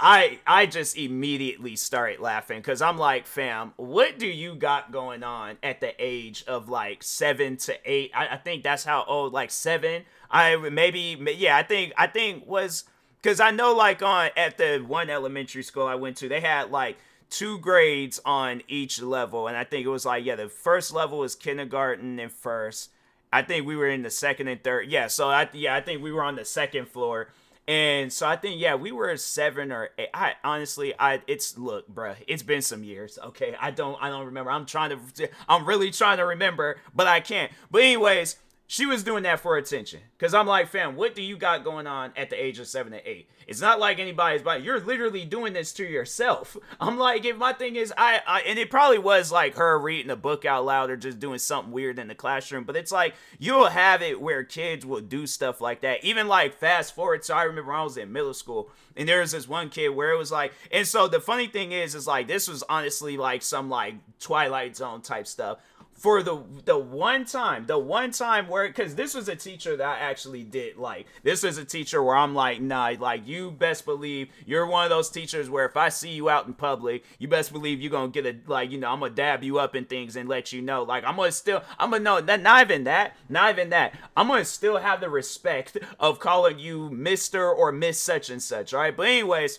I 0.01 0.39
I 0.47 0.67
just 0.67 0.97
immediately 0.97 1.75
started 1.75 2.21
laughing 2.21 2.61
because 2.61 2.81
I'm 2.81 2.99
like, 2.99 3.27
fam, 3.27 3.73
what 3.77 4.19
do 4.19 4.29
you 4.29 4.55
got 4.55 4.93
going 4.93 5.25
on 5.25 5.59
at 5.63 5.81
the 5.81 5.93
age 5.99 6.45
of 6.47 6.69
like 6.69 7.03
seven 7.03 7.57
to 7.59 7.77
eight? 7.85 8.13
I, 8.15 8.29
I 8.29 8.37
think 8.37 8.63
that's 8.63 8.85
how 8.85 9.05
old, 9.09 9.33
like 9.33 9.51
seven. 9.51 10.05
I 10.31 10.57
maybe 10.57 11.19
yeah, 11.37 11.57
I 11.57 11.65
think 11.65 11.93
I 11.97 12.07
think 12.07 12.47
was 12.47 12.85
because 13.21 13.41
I 13.41 13.51
know 13.51 13.75
like 13.75 14.01
on 14.03 14.31
at 14.37 14.57
the 14.57 14.79
one 14.87 15.11
elementary 15.11 15.65
school 15.65 15.87
I 15.87 15.97
went 15.97 16.17
to, 16.19 16.29
they 16.29 16.41
had 16.41 16.71
like 16.71 16.97
two 17.29 17.59
grades 17.59 18.21
on 18.25 18.63
each 18.69 19.03
level, 19.03 19.49
and 19.49 19.57
I 19.57 19.65
think 19.65 19.85
it 19.85 19.91
was 19.91 20.07
like 20.07 20.25
yeah, 20.25 20.37
the 20.37 20.49
first 20.49 20.93
level 20.93 21.19
was 21.19 21.35
kindergarten 21.35 22.21
and 22.21 22.31
first. 22.31 22.91
I 23.33 23.43
think 23.43 23.67
we 23.67 23.77
were 23.77 23.89
in 23.89 24.03
the 24.03 24.11
second 24.11 24.49
and 24.49 24.63
third. 24.63 24.91
Yeah, 24.91 25.09
so 25.09 25.29
I 25.29 25.49
yeah, 25.53 25.75
I 25.75 25.81
think 25.81 26.03
we 26.03 26.13
were 26.13 26.23
on 26.23 26.37
the 26.37 26.45
second 26.45 26.87
floor 26.87 27.31
and 27.69 28.11
so 28.11 28.27
I 28.27 28.37
think 28.37 28.59
yeah, 28.59 28.75
we 28.77 28.93
were 28.93 29.15
seven 29.19 29.71
or 29.71 29.91
eight. 29.99 30.09
I 30.15 30.37
honestly, 30.43 30.95
I 30.99 31.21
it's 31.27 31.59
look, 31.59 31.87
bruh, 31.93 32.17
it's 32.27 32.43
been 32.43 32.63
some 32.63 32.83
years. 32.83 33.19
Okay, 33.23 33.55
I 33.61 33.71
don't 33.71 34.03
I 34.03 34.09
don't 34.09 34.25
remember. 34.25 34.51
I'm 34.51 34.65
trying 34.65 34.99
to 35.17 35.29
I'm 35.49 35.67
really 35.67 35.91
trying 35.91 36.17
to 36.17 36.25
remember, 36.25 36.79
but 36.95 37.07
I 37.07 37.21
can't. 37.21 37.53
But 37.71 37.83
anyways, 37.83 38.37
she 38.71 38.85
was 38.85 39.03
doing 39.03 39.23
that 39.23 39.41
for 39.41 39.57
attention. 39.57 40.01
Cause 40.19 40.35
I'm 40.35 40.47
like, 40.47 40.69
fam, 40.69 40.95
what 40.95 41.15
do 41.15 41.23
you 41.23 41.39
got 41.39 41.65
going 41.65 41.87
on 41.87 42.13
at 42.15 42.29
the 42.29 42.37
age 42.37 42.59
of 42.59 42.67
seven 42.67 42.93
to 42.93 43.09
eight? 43.09 43.31
It's 43.47 43.63
not 43.63 43.81
like 43.81 43.99
anybody's 43.99 44.43
but 44.43 44.63
you're 44.63 44.79
literally 44.79 45.25
doing 45.25 45.55
this 45.55 45.73
to 45.73 45.85
yourself. 45.85 46.55
I'm 46.81 46.99
like, 46.99 47.25
if 47.25 47.39
my 47.39 47.55
thing 47.55 47.77
is 47.77 47.95
I, 47.97 48.21
I 48.27 48.41
and 48.43 48.59
it 48.59 48.69
probably 48.69 48.99
was 48.99 49.33
like 49.33 49.55
her 49.55 49.79
reading 49.79 50.11
a 50.11 50.17
book 50.17 50.45
out 50.45 50.67
loud 50.67 50.91
or 50.91 50.99
just 50.99 51.19
doing 51.19 51.39
something 51.39 51.73
weird 51.73 51.99
in 51.99 52.09
the 52.09 52.15
classroom, 52.15 52.65
but 52.65 52.77
it's 52.77 52.93
like 52.93 53.15
you'll 53.39 53.71
have 53.71 54.03
it 54.03 54.21
where 54.21 54.45
kids 54.45 54.85
will 54.85 55.01
do 55.01 55.27
stuff 55.27 55.63
like 55.63 55.81
that. 55.81 56.05
Even 56.05 56.29
like 56.29 56.53
fast 56.53 56.95
forward. 56.95 57.25
So 57.25 57.35
I 57.35 57.45
remember 57.45 57.73
I 57.73 57.83
was 57.83 57.97
in 57.97 58.13
middle 58.13 58.35
school 58.35 58.71
and 58.99 59.09
there 59.09 59.21
was 59.21 59.33
this 59.33 59.49
one 59.49 59.71
kid 59.71 59.89
where 59.89 60.13
it 60.13 60.19
was 60.19 60.31
like, 60.31 60.53
and 60.71 60.87
so 60.87 61.09
the 61.09 61.21
funny 61.21 61.47
thing 61.47 61.73
is, 61.73 61.95
is 61.95 62.07
like 62.07 62.29
this 62.29 62.47
was 62.47 62.63
honestly 62.69 63.17
like 63.17 63.41
some 63.41 63.71
like 63.71 63.95
Twilight 64.21 64.77
Zone 64.77 65.01
type 65.01 65.27
stuff 65.27 65.57
for 65.99 66.23
the 66.23 66.43
the 66.65 66.79
one 66.79 67.25
time, 67.25 67.67
the 67.67 67.79
one 67.79 68.13
time 68.13 68.49
where 68.49 68.67
because 68.69 68.95
this 68.95 69.15
was 69.15 69.29
a 69.29 69.35
teacher 69.35 69.77
that 69.77 69.87
I 69.87 69.99
actually 69.99 70.45
did 70.45 70.77
like. 70.77 71.07
This 71.25 71.43
is 71.43 71.59
a 71.59 71.65
teacher 71.65 72.03
where 72.03 72.17
I'm 72.17 72.35
like, 72.35 72.61
nah, 72.61 72.95
like 72.99 73.27
you 73.27 73.51
best 73.51 73.85
believe 73.85 74.29
you're 74.47 74.67
one 74.67 74.85
of 74.85 74.91
those 74.91 75.11
teachers 75.11 75.51
where 75.51 75.67
if 75.67 75.77
I 75.77 75.89
see 75.89 76.11
you 76.11 76.31
out 76.31 76.47
in 76.47 76.55
public, 76.55 77.05
you 77.19 77.27
best 77.27 77.53
believe 77.53 77.81
you're 77.81 77.91
gonna 77.91 78.09
get 78.09 78.27
a 78.27 78.37
like, 78.47 78.71
you 78.71 78.79
know, 78.79 78.91
I'm 78.91 79.01
gonna 79.01 79.13
dab 79.13 79.43
you 79.43 79.59
up 79.59 79.75
in 79.75 79.85
things 79.85 80.15
and 80.15 80.29
let 80.29 80.53
you 80.53 80.63
know. 80.63 80.85
Like 80.85 81.05
I'm 81.05 81.17
gonna 81.17 81.33
still 81.33 81.63
I'm 81.79 81.91
gonna 81.91 82.05
know 82.05 82.21
that 82.21 82.43
not 82.43 82.63
even 82.63 82.85
that, 82.85 83.17
not 83.29 83.51
even 83.51 83.71
that. 83.71 83.95
I'm 84.17 84.29
gonna 84.29 84.45
still 84.45 84.79
have 84.79 85.01
the 85.01 85.11
respect 85.11 85.79
of 85.99 86.21
calling 86.21 86.61
you 86.61 86.91
Mr. 86.91 87.53
or 87.53 87.73
Miss 87.73 88.01
such 88.01 88.31
and 88.31 88.43
such, 88.43 88.73
right? 88.73 88.97
But 88.97 89.09
anyways, 89.09 89.59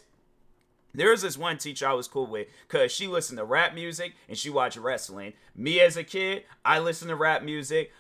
there 1.00 1.12
was 1.12 1.22
this 1.22 1.38
one 1.38 1.58
teacher 1.58 1.88
I 1.88 1.94
was 1.94 2.08
cool 2.08 2.28
with 2.28 2.48
because 2.68 2.92
she 2.92 3.08
listened 3.08 3.38
to 3.38 3.46
rap 3.46 3.74
music 3.74 4.14
and 4.28 4.38
she 4.38 4.50
watched 4.50 4.78
wrestling. 4.78 5.34
Me 5.56 5.80
as 5.80 5.98
a 5.98 6.04
kid, 6.04 6.44
I 6.64 6.80
listened 6.80 7.10
to 7.10 7.16
rap 7.16 7.44
music. 7.44 7.92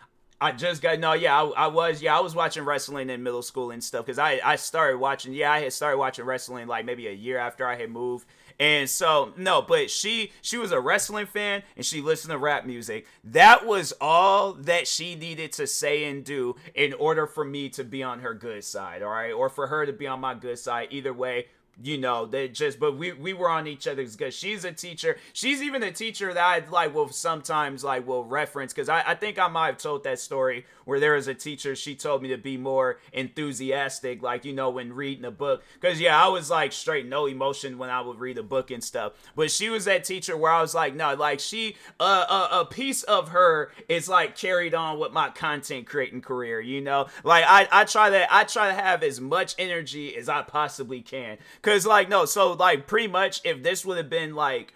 I 0.42 0.54
just 0.54 0.82
got 0.82 1.00
no, 1.00 1.14
yeah, 1.14 1.42
I, 1.42 1.66
I, 1.66 1.68
was, 1.68 2.02
yeah, 2.02 2.18
I 2.18 2.22
was 2.22 2.34
watching 2.34 2.64
wrestling 2.64 3.10
in 3.10 3.24
middle 3.24 3.42
school 3.42 3.72
and 3.72 3.84
stuff 3.84 4.06
because 4.06 4.20
I, 4.20 4.40
I 4.44 4.56
started 4.56 4.98
watching, 4.98 5.34
yeah, 5.34 5.52
I 5.52 5.60
had 5.60 5.74
started 5.74 5.98
watching 5.98 6.24
wrestling 6.24 6.68
like 6.68 6.86
maybe 6.86 7.08
a 7.08 7.12
year 7.12 7.38
after 7.38 7.68
I 7.68 7.76
had 7.76 7.92
moved, 7.92 8.26
and 8.60 8.90
so 8.90 9.34
no, 9.38 9.62
but 9.62 9.90
she 9.90 10.32
she 10.42 10.58
was 10.58 10.72
a 10.74 10.80
wrestling 10.80 11.28
fan 11.28 11.64
and 11.78 11.86
she 11.86 12.02
listened 12.02 12.32
to 12.32 12.38
rap 12.38 12.66
music. 12.66 13.08
That 13.24 13.66
was 13.66 13.94
all 14.02 14.54
that 14.54 14.86
she 14.88 15.16
needed 15.16 15.54
to 15.54 15.66
say 15.66 16.06
and 16.06 16.26
do 16.26 16.58
in 16.76 16.94
order 16.94 17.26
for 17.26 17.46
me 17.46 17.70
to 17.70 17.86
be 17.86 18.04
on 18.04 18.20
her 18.20 18.34
good 18.34 18.66
side, 18.66 19.02
all 19.02 19.12
right, 19.12 19.32
or 19.32 19.48
for 19.50 19.68
her 19.68 19.86
to 19.86 19.94
be 19.94 20.08
on 20.08 20.20
my 20.20 20.34
good 20.34 20.60
side. 20.60 20.90
Either 20.92 21.14
way, 21.14 21.48
you 21.82 21.98
know 21.98 22.26
they 22.26 22.48
just 22.48 22.80
but 22.80 22.98
we 22.98 23.14
we 23.14 23.34
were 23.34 23.50
on 23.50 23.68
each 23.68 23.88
other's 23.88 24.16
good. 24.16 24.34
She's 24.34 24.66
a 24.66 24.72
teacher. 24.72 25.18
She's 25.34 25.62
even 25.62 25.84
a 25.84 25.92
teacher 25.92 26.34
that 26.34 26.44
i 26.44 26.70
like 26.70 26.94
will 26.94 27.10
sometimes 27.10 27.84
like 27.84 28.08
will 28.08 28.24
reference 28.24 28.74
because 28.74 28.90
I, 28.90 29.04
I 29.06 29.16
think 29.16 29.40
i 29.40 29.48
might 29.48 29.68
have 29.68 29.78
told 29.78 30.04
that 30.04 30.20
story 30.20 30.66
where 30.86 31.00
there 31.00 31.14
was 31.14 31.28
a 31.28 31.34
teacher 31.34 31.76
she 31.76 31.96
told 31.96 32.22
me 32.22 32.30
to 32.30 32.38
be 32.38 32.58
more 32.58 33.00
enthusiastic 33.14 34.22
like 34.22 34.46
you 34.46 34.54
know 34.54 34.70
when 34.70 34.94
reading 34.94 35.26
a 35.26 35.32
book. 35.32 35.64
Because 35.80 36.00
yeah 36.00 36.24
i 36.24 36.28
was 36.28 36.50
like 36.50 36.72
straight 36.72 37.06
no 37.06 37.26
emotion 37.26 37.78
when 37.78 37.90
i 37.90 38.02
would 38.02 38.20
read 38.20 38.38
a 38.38 38.44
book 38.44 38.72
and 38.72 38.84
stuff. 38.84 39.14
But 39.36 39.52
she 39.52 39.70
was 39.70 39.86
that 39.86 40.04
teacher 40.04 40.38
where 40.38 40.52
i 40.52 40.62
was 40.62 40.74
like 40.74 40.96
no 40.96 41.14
like 41.16 41.40
she 41.40 41.76
uh, 42.00 42.48
a, 42.52 42.60
a 42.62 42.66
piece 42.66 43.04
of 43.04 43.30
her 43.30 43.72
is 43.88 44.10
like 44.10 44.36
carried 44.36 44.74
on 44.74 45.00
with 45.00 45.12
my 45.12 45.30
content 45.30 45.86
creating 45.88 46.22
career 46.22 46.60
you 46.60 46.82
know? 46.82 47.08
Like 47.24 47.46
i 47.48 47.68
i 47.72 47.84
try 47.86 48.10
that 48.10 48.28
i 48.32 48.44
try 48.44 48.68
to 48.70 48.74
have 48.74 49.04
as 49.04 49.20
much 49.20 49.56
energy 49.58 50.16
as 50.16 50.30
i 50.30 50.42
possibly 50.42 51.02
can 51.02 51.38
Cause 51.70 51.86
like 51.86 52.10
no, 52.10 52.26
so 52.26 52.54
like 52.54 52.88
pretty 52.88 53.08
much 53.08 53.42
if 53.44 53.62
this 53.62 53.86
would 53.86 53.98
have 53.98 54.10
been 54.10 54.34
like 54.34 54.74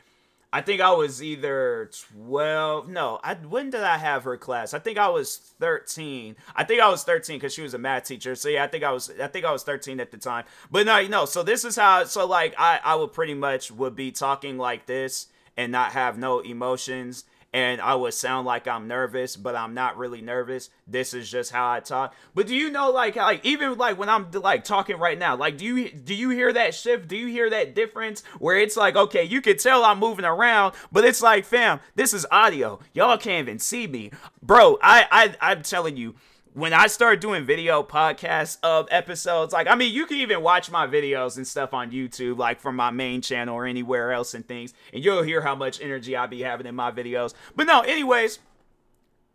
I 0.51 0.61
think 0.61 0.79
I 0.79 0.91
was 0.91 1.23
either 1.23 1.89
12. 2.13 2.87
No, 2.87 3.19
I 3.23 3.33
when 3.33 3.71
did 3.71 3.81
I 3.81 3.97
have 3.97 4.25
her 4.25 4.37
class? 4.37 4.75
I 4.75 4.79
think 4.79 4.99
I 4.99 5.09
was 5.09 5.37
13. 5.59 6.35
I 6.55 6.63
think 6.63 6.79
I 6.79 6.89
was 6.89 7.03
13 7.03 7.37
because 7.37 7.51
she 7.51 7.63
was 7.63 7.73
a 7.73 7.79
math 7.79 8.03
teacher. 8.03 8.35
So 8.35 8.47
yeah, 8.47 8.63
I 8.63 8.67
think 8.67 8.83
I 8.83 8.91
was 8.91 9.11
I 9.19 9.25
think 9.25 9.43
I 9.43 9.51
was 9.51 9.63
13 9.63 9.99
at 9.99 10.11
the 10.11 10.17
time. 10.17 10.45
But 10.69 10.85
no, 10.85 10.99
you 10.99 11.09
know, 11.09 11.25
so 11.25 11.41
this 11.41 11.65
is 11.65 11.75
how 11.75 12.03
so 12.03 12.27
like 12.27 12.53
I 12.59 12.79
I 12.83 12.93
would 12.93 13.11
pretty 13.11 13.33
much 13.33 13.71
would 13.71 13.95
be 13.95 14.11
talking 14.11 14.59
like 14.59 14.85
this 14.85 15.29
and 15.57 15.71
not 15.71 15.93
have 15.93 16.19
no 16.19 16.41
emotions 16.41 17.23
and 17.53 17.79
I 17.79 17.93
would 17.93 18.15
sound 18.15 18.47
like 18.47 18.67
I'm 18.67 18.87
nervous, 18.87 19.35
but 19.35 19.55
I'm 19.55 19.75
not 19.75 19.95
really 19.95 20.21
nervous. 20.21 20.71
This 20.87 21.13
is 21.13 21.29
just 21.29 21.51
how 21.51 21.69
I 21.69 21.81
talk. 21.81 22.15
But 22.33 22.47
do 22.47 22.55
you 22.55 22.71
know, 22.71 22.89
like, 22.89 23.15
like 23.15 23.45
even 23.45 23.77
like 23.77 23.97
when 23.97 24.09
I'm 24.09 24.31
like 24.31 24.63
talking 24.63 24.97
right 24.97 25.17
now, 25.17 25.35
like, 25.35 25.57
do 25.57 25.65
you 25.65 25.89
do 25.91 26.15
you 26.15 26.29
hear 26.29 26.51
that 26.51 26.73
shift? 26.73 27.07
Do 27.07 27.15
you 27.15 27.27
hear 27.27 27.49
that 27.51 27.75
difference 27.75 28.23
where 28.39 28.57
it's 28.57 28.75
like, 28.75 28.95
okay, 28.95 29.23
you 29.23 29.39
can 29.39 29.57
tell 29.57 29.85
I'm 29.85 29.99
moving 29.99 30.25
around, 30.25 30.73
but 30.91 31.05
it's 31.05 31.21
like, 31.21 31.45
fam, 31.45 31.79
this 31.95 32.13
is 32.13 32.25
audio. 32.31 32.79
Y'all 32.93 33.17
can't 33.17 33.47
even 33.47 33.59
see 33.59 33.85
me, 33.85 34.11
bro. 34.41 34.79
I 34.81 35.05
I 35.11 35.51
I'm 35.51 35.61
telling 35.61 35.95
you 35.95 36.15
when 36.53 36.71
I 36.71 36.87
start 36.87 37.19
doing 37.19 37.45
video 37.45 37.81
podcasts 37.81 38.57
of 38.61 38.87
episodes, 38.91 39.53
like 39.53 39.67
I 39.67 39.75
mean, 39.75 39.93
you 39.93 40.05
can 40.05 40.17
even 40.17 40.41
watch 40.41 40.69
my 40.69 40.85
videos 40.85 41.37
and 41.37 41.47
stuff 41.47 41.73
on 41.73 41.91
YouTube, 41.91 42.37
like 42.37 42.59
from 42.59 42.75
my 42.75 42.91
main 42.91 43.21
channel 43.21 43.55
or 43.55 43.65
anywhere 43.65 44.11
else 44.11 44.33
and 44.33 44.47
things, 44.47 44.73
and 44.93 45.03
you'll 45.03 45.23
hear 45.23 45.41
how 45.41 45.55
much 45.55 45.81
energy 45.81 46.15
I 46.15 46.27
be 46.27 46.41
having 46.41 46.67
in 46.67 46.75
my 46.75 46.91
videos. 46.91 47.33
But 47.55 47.67
no, 47.67 47.81
anyways, 47.81 48.39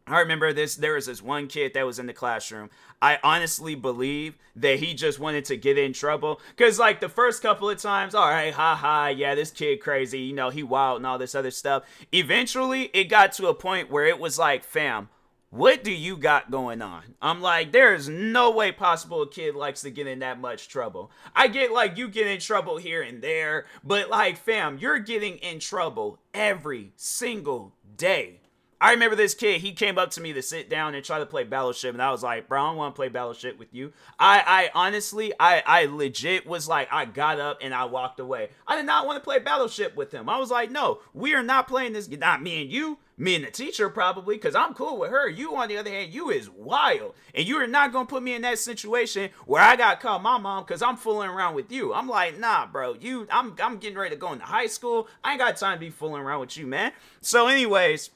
I 0.07 0.21
remember 0.21 0.53
this. 0.53 0.77
There 0.77 0.95
was 0.95 1.07
this 1.07 1.21
one 1.21 1.49
kid 1.49 1.75
that 1.75 1.85
was 1.85 1.99
in 1.99 2.07
the 2.07 2.13
classroom. 2.13 2.71
I 3.03 3.19
honestly 3.23 3.75
believe 3.75 4.35
that 4.57 4.79
he 4.79 4.95
just 4.95 5.19
wanted 5.19 5.45
to 5.47 5.57
get 5.57 5.77
in 5.77 5.93
trouble. 5.93 6.41
Cause 6.57 6.79
like 6.79 7.01
the 7.01 7.09
first 7.09 7.43
couple 7.43 7.69
of 7.69 7.79
times, 7.79 8.15
all 8.15 8.29
right, 8.29 8.53
ha 8.53 8.75
ha, 8.75 9.09
yeah, 9.09 9.35
this 9.35 9.51
kid 9.51 9.81
crazy, 9.81 10.21
you 10.21 10.35
know, 10.35 10.51
he 10.51 10.63
wild 10.63 10.99
and 10.99 11.07
all 11.07 11.19
this 11.19 11.35
other 11.35 11.51
stuff. 11.51 11.85
Eventually, 12.13 12.91
it 12.95 13.05
got 13.05 13.33
to 13.33 13.49
a 13.49 13.55
point 13.55 13.91
where 13.91 14.07
it 14.07 14.19
was 14.19 14.39
like, 14.39 14.65
fam, 14.65 15.09
what 15.51 15.83
do 15.83 15.93
you 15.93 16.17
got 16.17 16.51
going 16.51 16.83
on? 16.83 17.15
I'm 17.23 17.41
like, 17.41 17.73
there's 17.73 18.09
no 18.09 18.51
way 18.51 18.71
possible 18.71 19.23
a 19.23 19.29
kid 19.29 19.55
likes 19.55 19.81
to 19.83 19.91
get 19.91 20.07
in 20.07 20.19
that 20.19 20.41
much 20.41 20.69
trouble. 20.69 21.11
I 21.35 21.49
get 21.49 21.73
like 21.73 21.97
you 21.97 22.09
get 22.09 22.27
in 22.27 22.39
trouble 22.39 22.77
here 22.77 23.03
and 23.03 23.23
there, 23.23 23.65
but 23.83 24.11
like, 24.11 24.37
fam, 24.37 24.79
you're 24.79 24.99
getting 24.99 25.37
in 25.39 25.59
trouble 25.59 26.19
every 26.35 26.93
single 26.97 27.75
day. 27.97 28.41
I 28.81 28.93
remember 28.93 29.17
this 29.17 29.35
kid, 29.35 29.61
he 29.61 29.73
came 29.73 29.99
up 29.99 30.11
to 30.11 30.21
me 30.21 30.33
to 30.35 30.43
sit 30.43 30.71
down 30.71 30.95
and 30.95 31.05
try 31.05 31.19
to 31.19 31.27
play 31.27 31.43
Battleship, 31.43 31.95
and 31.95 32.03
I 32.03 32.13
was 32.13 32.23
like, 32.23 32.47
bro, 32.47 32.63
I 32.63 32.69
don't 32.69 32.77
want 32.77 32.95
to 32.95 32.97
play 32.97 33.09
Battleship 33.09 33.59
with 33.59 33.75
you. 33.75 33.93
I, 34.21 34.43
I 34.47 34.71
honestly, 34.73 35.33
I, 35.41 35.65
I 35.67 35.87
legit 35.87 36.47
was 36.47 36.69
like, 36.69 36.89
I 36.93 37.05
got 37.05 37.41
up 37.41 37.59
and 37.61 37.75
I 37.75 37.87
walked 37.87 38.21
away. 38.21 38.51
I 38.69 38.77
did 38.77 38.87
not 38.87 39.05
want 39.05 39.17
to 39.17 39.25
play 39.25 39.41
Battleship 39.41 39.97
with 39.97 40.13
him. 40.13 40.29
I 40.29 40.39
was 40.39 40.51
like, 40.51 40.71
no, 40.71 41.01
we 41.13 41.35
are 41.35 41.43
not 41.43 41.67
playing 41.67 41.95
this, 41.95 42.09
not 42.09 42.41
me 42.41 42.63
and 42.63 42.71
you 42.71 42.99
me 43.19 43.35
and 43.35 43.45
the 43.45 43.51
teacher 43.51 43.89
probably 43.89 44.37
because 44.37 44.55
i'm 44.55 44.73
cool 44.75 44.97
with 44.99 45.11
her. 45.11 45.29
You 45.29 45.57
on 45.57 45.69
the 45.69 45.77
other 45.77 45.91
hand 45.91 46.15
you 46.15 46.31
is 46.31 46.49
wild. 46.49 47.15
And 47.35 47.47
you 47.47 47.57
are 47.57 47.67
not 47.67 47.93
gonna 47.93 48.07
put 48.07 48.23
me 48.23 48.35
in 48.35 48.43
that 48.43 48.59
situation 48.59 49.31
where 49.47 49.63
i 49.63 49.77
got 49.77 50.01
call 50.01 50.19
my 50.21 50.39
mom 50.39 50.65
because 50.65 50.83
i'm 50.83 50.97
fooling 50.97 51.29
around 51.29 51.55
with 51.55 51.71
you. 51.73 51.93
I'm 51.93 52.09
like 52.09 52.39
nah 52.39 52.67
bro 52.67 52.95
you 52.95 53.27
i'm 53.31 53.55
i'm 53.63 53.79
getting 53.79 53.99
ready 53.99 54.15
to 54.15 54.21
go 54.21 54.33
into 54.33 54.45
high 54.45 54.69
school. 54.69 55.09
I 55.23 55.33
ain't 55.33 55.41
got 55.41 55.57
time 55.57 55.77
to 55.77 55.81
be 55.81 55.91
fooling 55.91 56.23
around 56.23 56.41
with 56.41 56.57
you 56.57 56.67
man. 56.67 56.93
So 57.21 57.49
anyways 57.49 58.11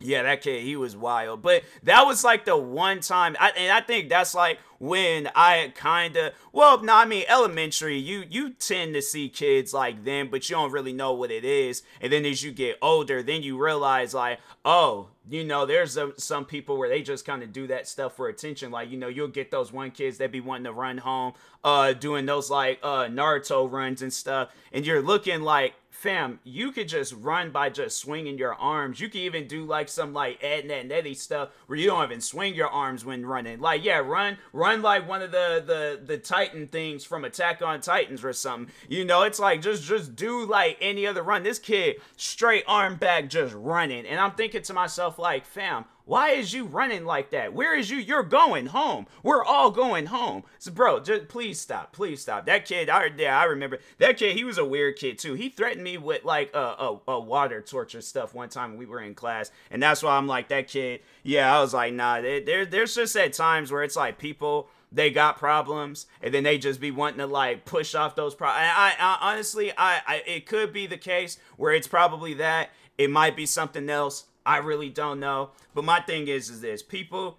yeah, 0.00 0.22
that 0.22 0.40
kid, 0.40 0.62
he 0.62 0.76
was 0.76 0.96
wild. 0.96 1.42
But 1.42 1.62
that 1.82 2.06
was 2.06 2.24
like 2.24 2.46
the 2.46 2.56
one 2.56 3.00
time, 3.00 3.36
I, 3.38 3.50
and 3.50 3.70
I 3.70 3.82
think 3.82 4.08
that's 4.08 4.34
like 4.34 4.58
when 4.78 5.28
I 5.34 5.72
kind 5.74 6.16
of, 6.16 6.32
well, 6.52 6.82
no, 6.82 6.94
I 6.94 7.04
mean 7.04 7.24
elementary. 7.28 7.98
You 7.98 8.24
you 8.28 8.50
tend 8.50 8.94
to 8.94 9.02
see 9.02 9.28
kids 9.28 9.74
like 9.74 10.04
them, 10.04 10.28
but 10.30 10.48
you 10.48 10.56
don't 10.56 10.72
really 10.72 10.94
know 10.94 11.12
what 11.12 11.30
it 11.30 11.44
is. 11.44 11.82
And 12.00 12.10
then 12.10 12.24
as 12.24 12.42
you 12.42 12.50
get 12.50 12.78
older, 12.80 13.22
then 13.22 13.42
you 13.42 13.62
realize 13.62 14.14
like, 14.14 14.40
oh, 14.64 15.08
you 15.28 15.44
know, 15.44 15.66
there's 15.66 15.98
a, 15.98 16.18
some 16.18 16.46
people 16.46 16.78
where 16.78 16.88
they 16.88 17.02
just 17.02 17.26
kind 17.26 17.42
of 17.42 17.52
do 17.52 17.66
that 17.66 17.86
stuff 17.86 18.16
for 18.16 18.28
attention. 18.28 18.70
Like, 18.70 18.90
you 18.90 18.96
know, 18.96 19.08
you'll 19.08 19.28
get 19.28 19.50
those 19.50 19.70
one 19.70 19.90
kids 19.90 20.16
that 20.18 20.32
be 20.32 20.40
wanting 20.40 20.64
to 20.64 20.72
run 20.72 20.96
home, 20.96 21.34
uh, 21.62 21.92
doing 21.92 22.24
those 22.24 22.50
like 22.50 22.78
uh 22.82 23.04
Naruto 23.04 23.70
runs 23.70 24.00
and 24.00 24.12
stuff, 24.12 24.48
and 24.72 24.86
you're 24.86 25.02
looking 25.02 25.42
like 25.42 25.74
fam, 26.00 26.40
you 26.44 26.72
could 26.72 26.88
just 26.88 27.12
run 27.12 27.50
by 27.50 27.68
just 27.68 27.98
swinging 27.98 28.38
your 28.38 28.54
arms. 28.54 29.00
You 29.00 29.10
can 29.10 29.20
even 29.20 29.46
do 29.46 29.66
like 29.66 29.86
some 29.88 30.14
like 30.14 30.42
Edd 30.42 30.70
n 30.70 30.90
Eddy 30.90 31.12
stuff 31.12 31.50
where 31.66 31.78
you 31.78 31.88
don't 31.88 32.04
even 32.04 32.22
swing 32.22 32.54
your 32.54 32.68
arms 32.68 33.04
when 33.04 33.26
running. 33.26 33.60
Like, 33.60 33.84
yeah, 33.84 33.98
run, 33.98 34.38
run 34.54 34.80
like 34.80 35.06
one 35.06 35.20
of 35.20 35.30
the 35.30 35.62
the 35.64 36.00
the 36.02 36.16
Titan 36.16 36.68
things 36.68 37.04
from 37.04 37.26
Attack 37.26 37.60
on 37.60 37.82
Titans 37.82 38.24
or 38.24 38.32
something. 38.32 38.72
You 38.88 39.04
know, 39.04 39.22
it's 39.24 39.38
like 39.38 39.60
just 39.60 39.84
just 39.84 40.16
do 40.16 40.46
like 40.46 40.78
any 40.80 41.06
other 41.06 41.22
run. 41.22 41.42
This 41.42 41.58
kid 41.58 41.96
straight 42.16 42.64
arm 42.66 42.96
back 42.96 43.28
just 43.28 43.54
running, 43.54 44.06
and 44.06 44.18
I'm 44.18 44.32
thinking 44.32 44.62
to 44.62 44.72
myself 44.72 45.18
like, 45.18 45.44
fam, 45.44 45.84
why 46.10 46.30
is 46.30 46.52
you 46.52 46.64
running 46.64 47.04
like 47.04 47.30
that? 47.30 47.54
Where 47.54 47.78
is 47.78 47.88
you? 47.88 47.98
You're 47.98 48.24
going 48.24 48.66
home. 48.66 49.06
We're 49.22 49.44
all 49.44 49.70
going 49.70 50.06
home. 50.06 50.42
So, 50.58 50.72
bro, 50.72 50.98
just 50.98 51.28
please 51.28 51.60
stop. 51.60 51.92
Please 51.92 52.20
stop. 52.20 52.46
That 52.46 52.64
kid, 52.64 52.90
I 52.90 53.10
yeah, 53.16 53.38
I 53.38 53.44
remember 53.44 53.78
that 53.98 54.16
kid. 54.16 54.34
He 54.36 54.42
was 54.42 54.58
a 54.58 54.64
weird 54.64 54.96
kid 54.96 55.20
too. 55.20 55.34
He 55.34 55.50
threatened 55.50 55.84
me 55.84 55.98
with 55.98 56.24
like 56.24 56.50
a, 56.52 56.58
a, 56.58 57.00
a 57.06 57.20
water 57.20 57.62
torture 57.62 58.00
stuff 58.00 58.34
one 58.34 58.48
time 58.48 58.70
when 58.70 58.78
we 58.80 58.86
were 58.86 59.00
in 59.00 59.14
class, 59.14 59.52
and 59.70 59.80
that's 59.80 60.02
why 60.02 60.16
I'm 60.16 60.26
like 60.26 60.48
that 60.48 60.66
kid. 60.66 61.02
Yeah, 61.22 61.56
I 61.56 61.60
was 61.60 61.72
like, 61.72 61.94
nah. 61.94 62.20
There, 62.20 62.66
there's 62.66 62.96
just 62.96 63.14
at 63.14 63.32
times 63.32 63.70
where 63.70 63.84
it's 63.84 63.94
like 63.94 64.18
people 64.18 64.68
they 64.90 65.12
got 65.12 65.38
problems 65.38 66.06
and 66.20 66.34
then 66.34 66.42
they 66.42 66.58
just 66.58 66.80
be 66.80 66.90
wanting 66.90 67.18
to 67.18 67.26
like 67.28 67.64
push 67.64 67.94
off 67.94 68.16
those 68.16 68.34
problems. 68.34 68.66
I, 68.76 68.96
I, 68.98 69.18
honestly, 69.30 69.70
I, 69.78 70.00
I, 70.04 70.22
it 70.26 70.46
could 70.46 70.72
be 70.72 70.88
the 70.88 70.96
case 70.96 71.38
where 71.56 71.72
it's 71.72 71.86
probably 71.86 72.34
that. 72.34 72.70
It 72.98 73.10
might 73.10 73.36
be 73.36 73.46
something 73.46 73.88
else. 73.88 74.24
I 74.50 74.56
really 74.56 74.88
don't 74.88 75.20
know. 75.20 75.50
But 75.76 75.84
my 75.84 76.00
thing 76.00 76.26
is, 76.26 76.50
is 76.50 76.60
this 76.60 76.82
people, 76.82 77.38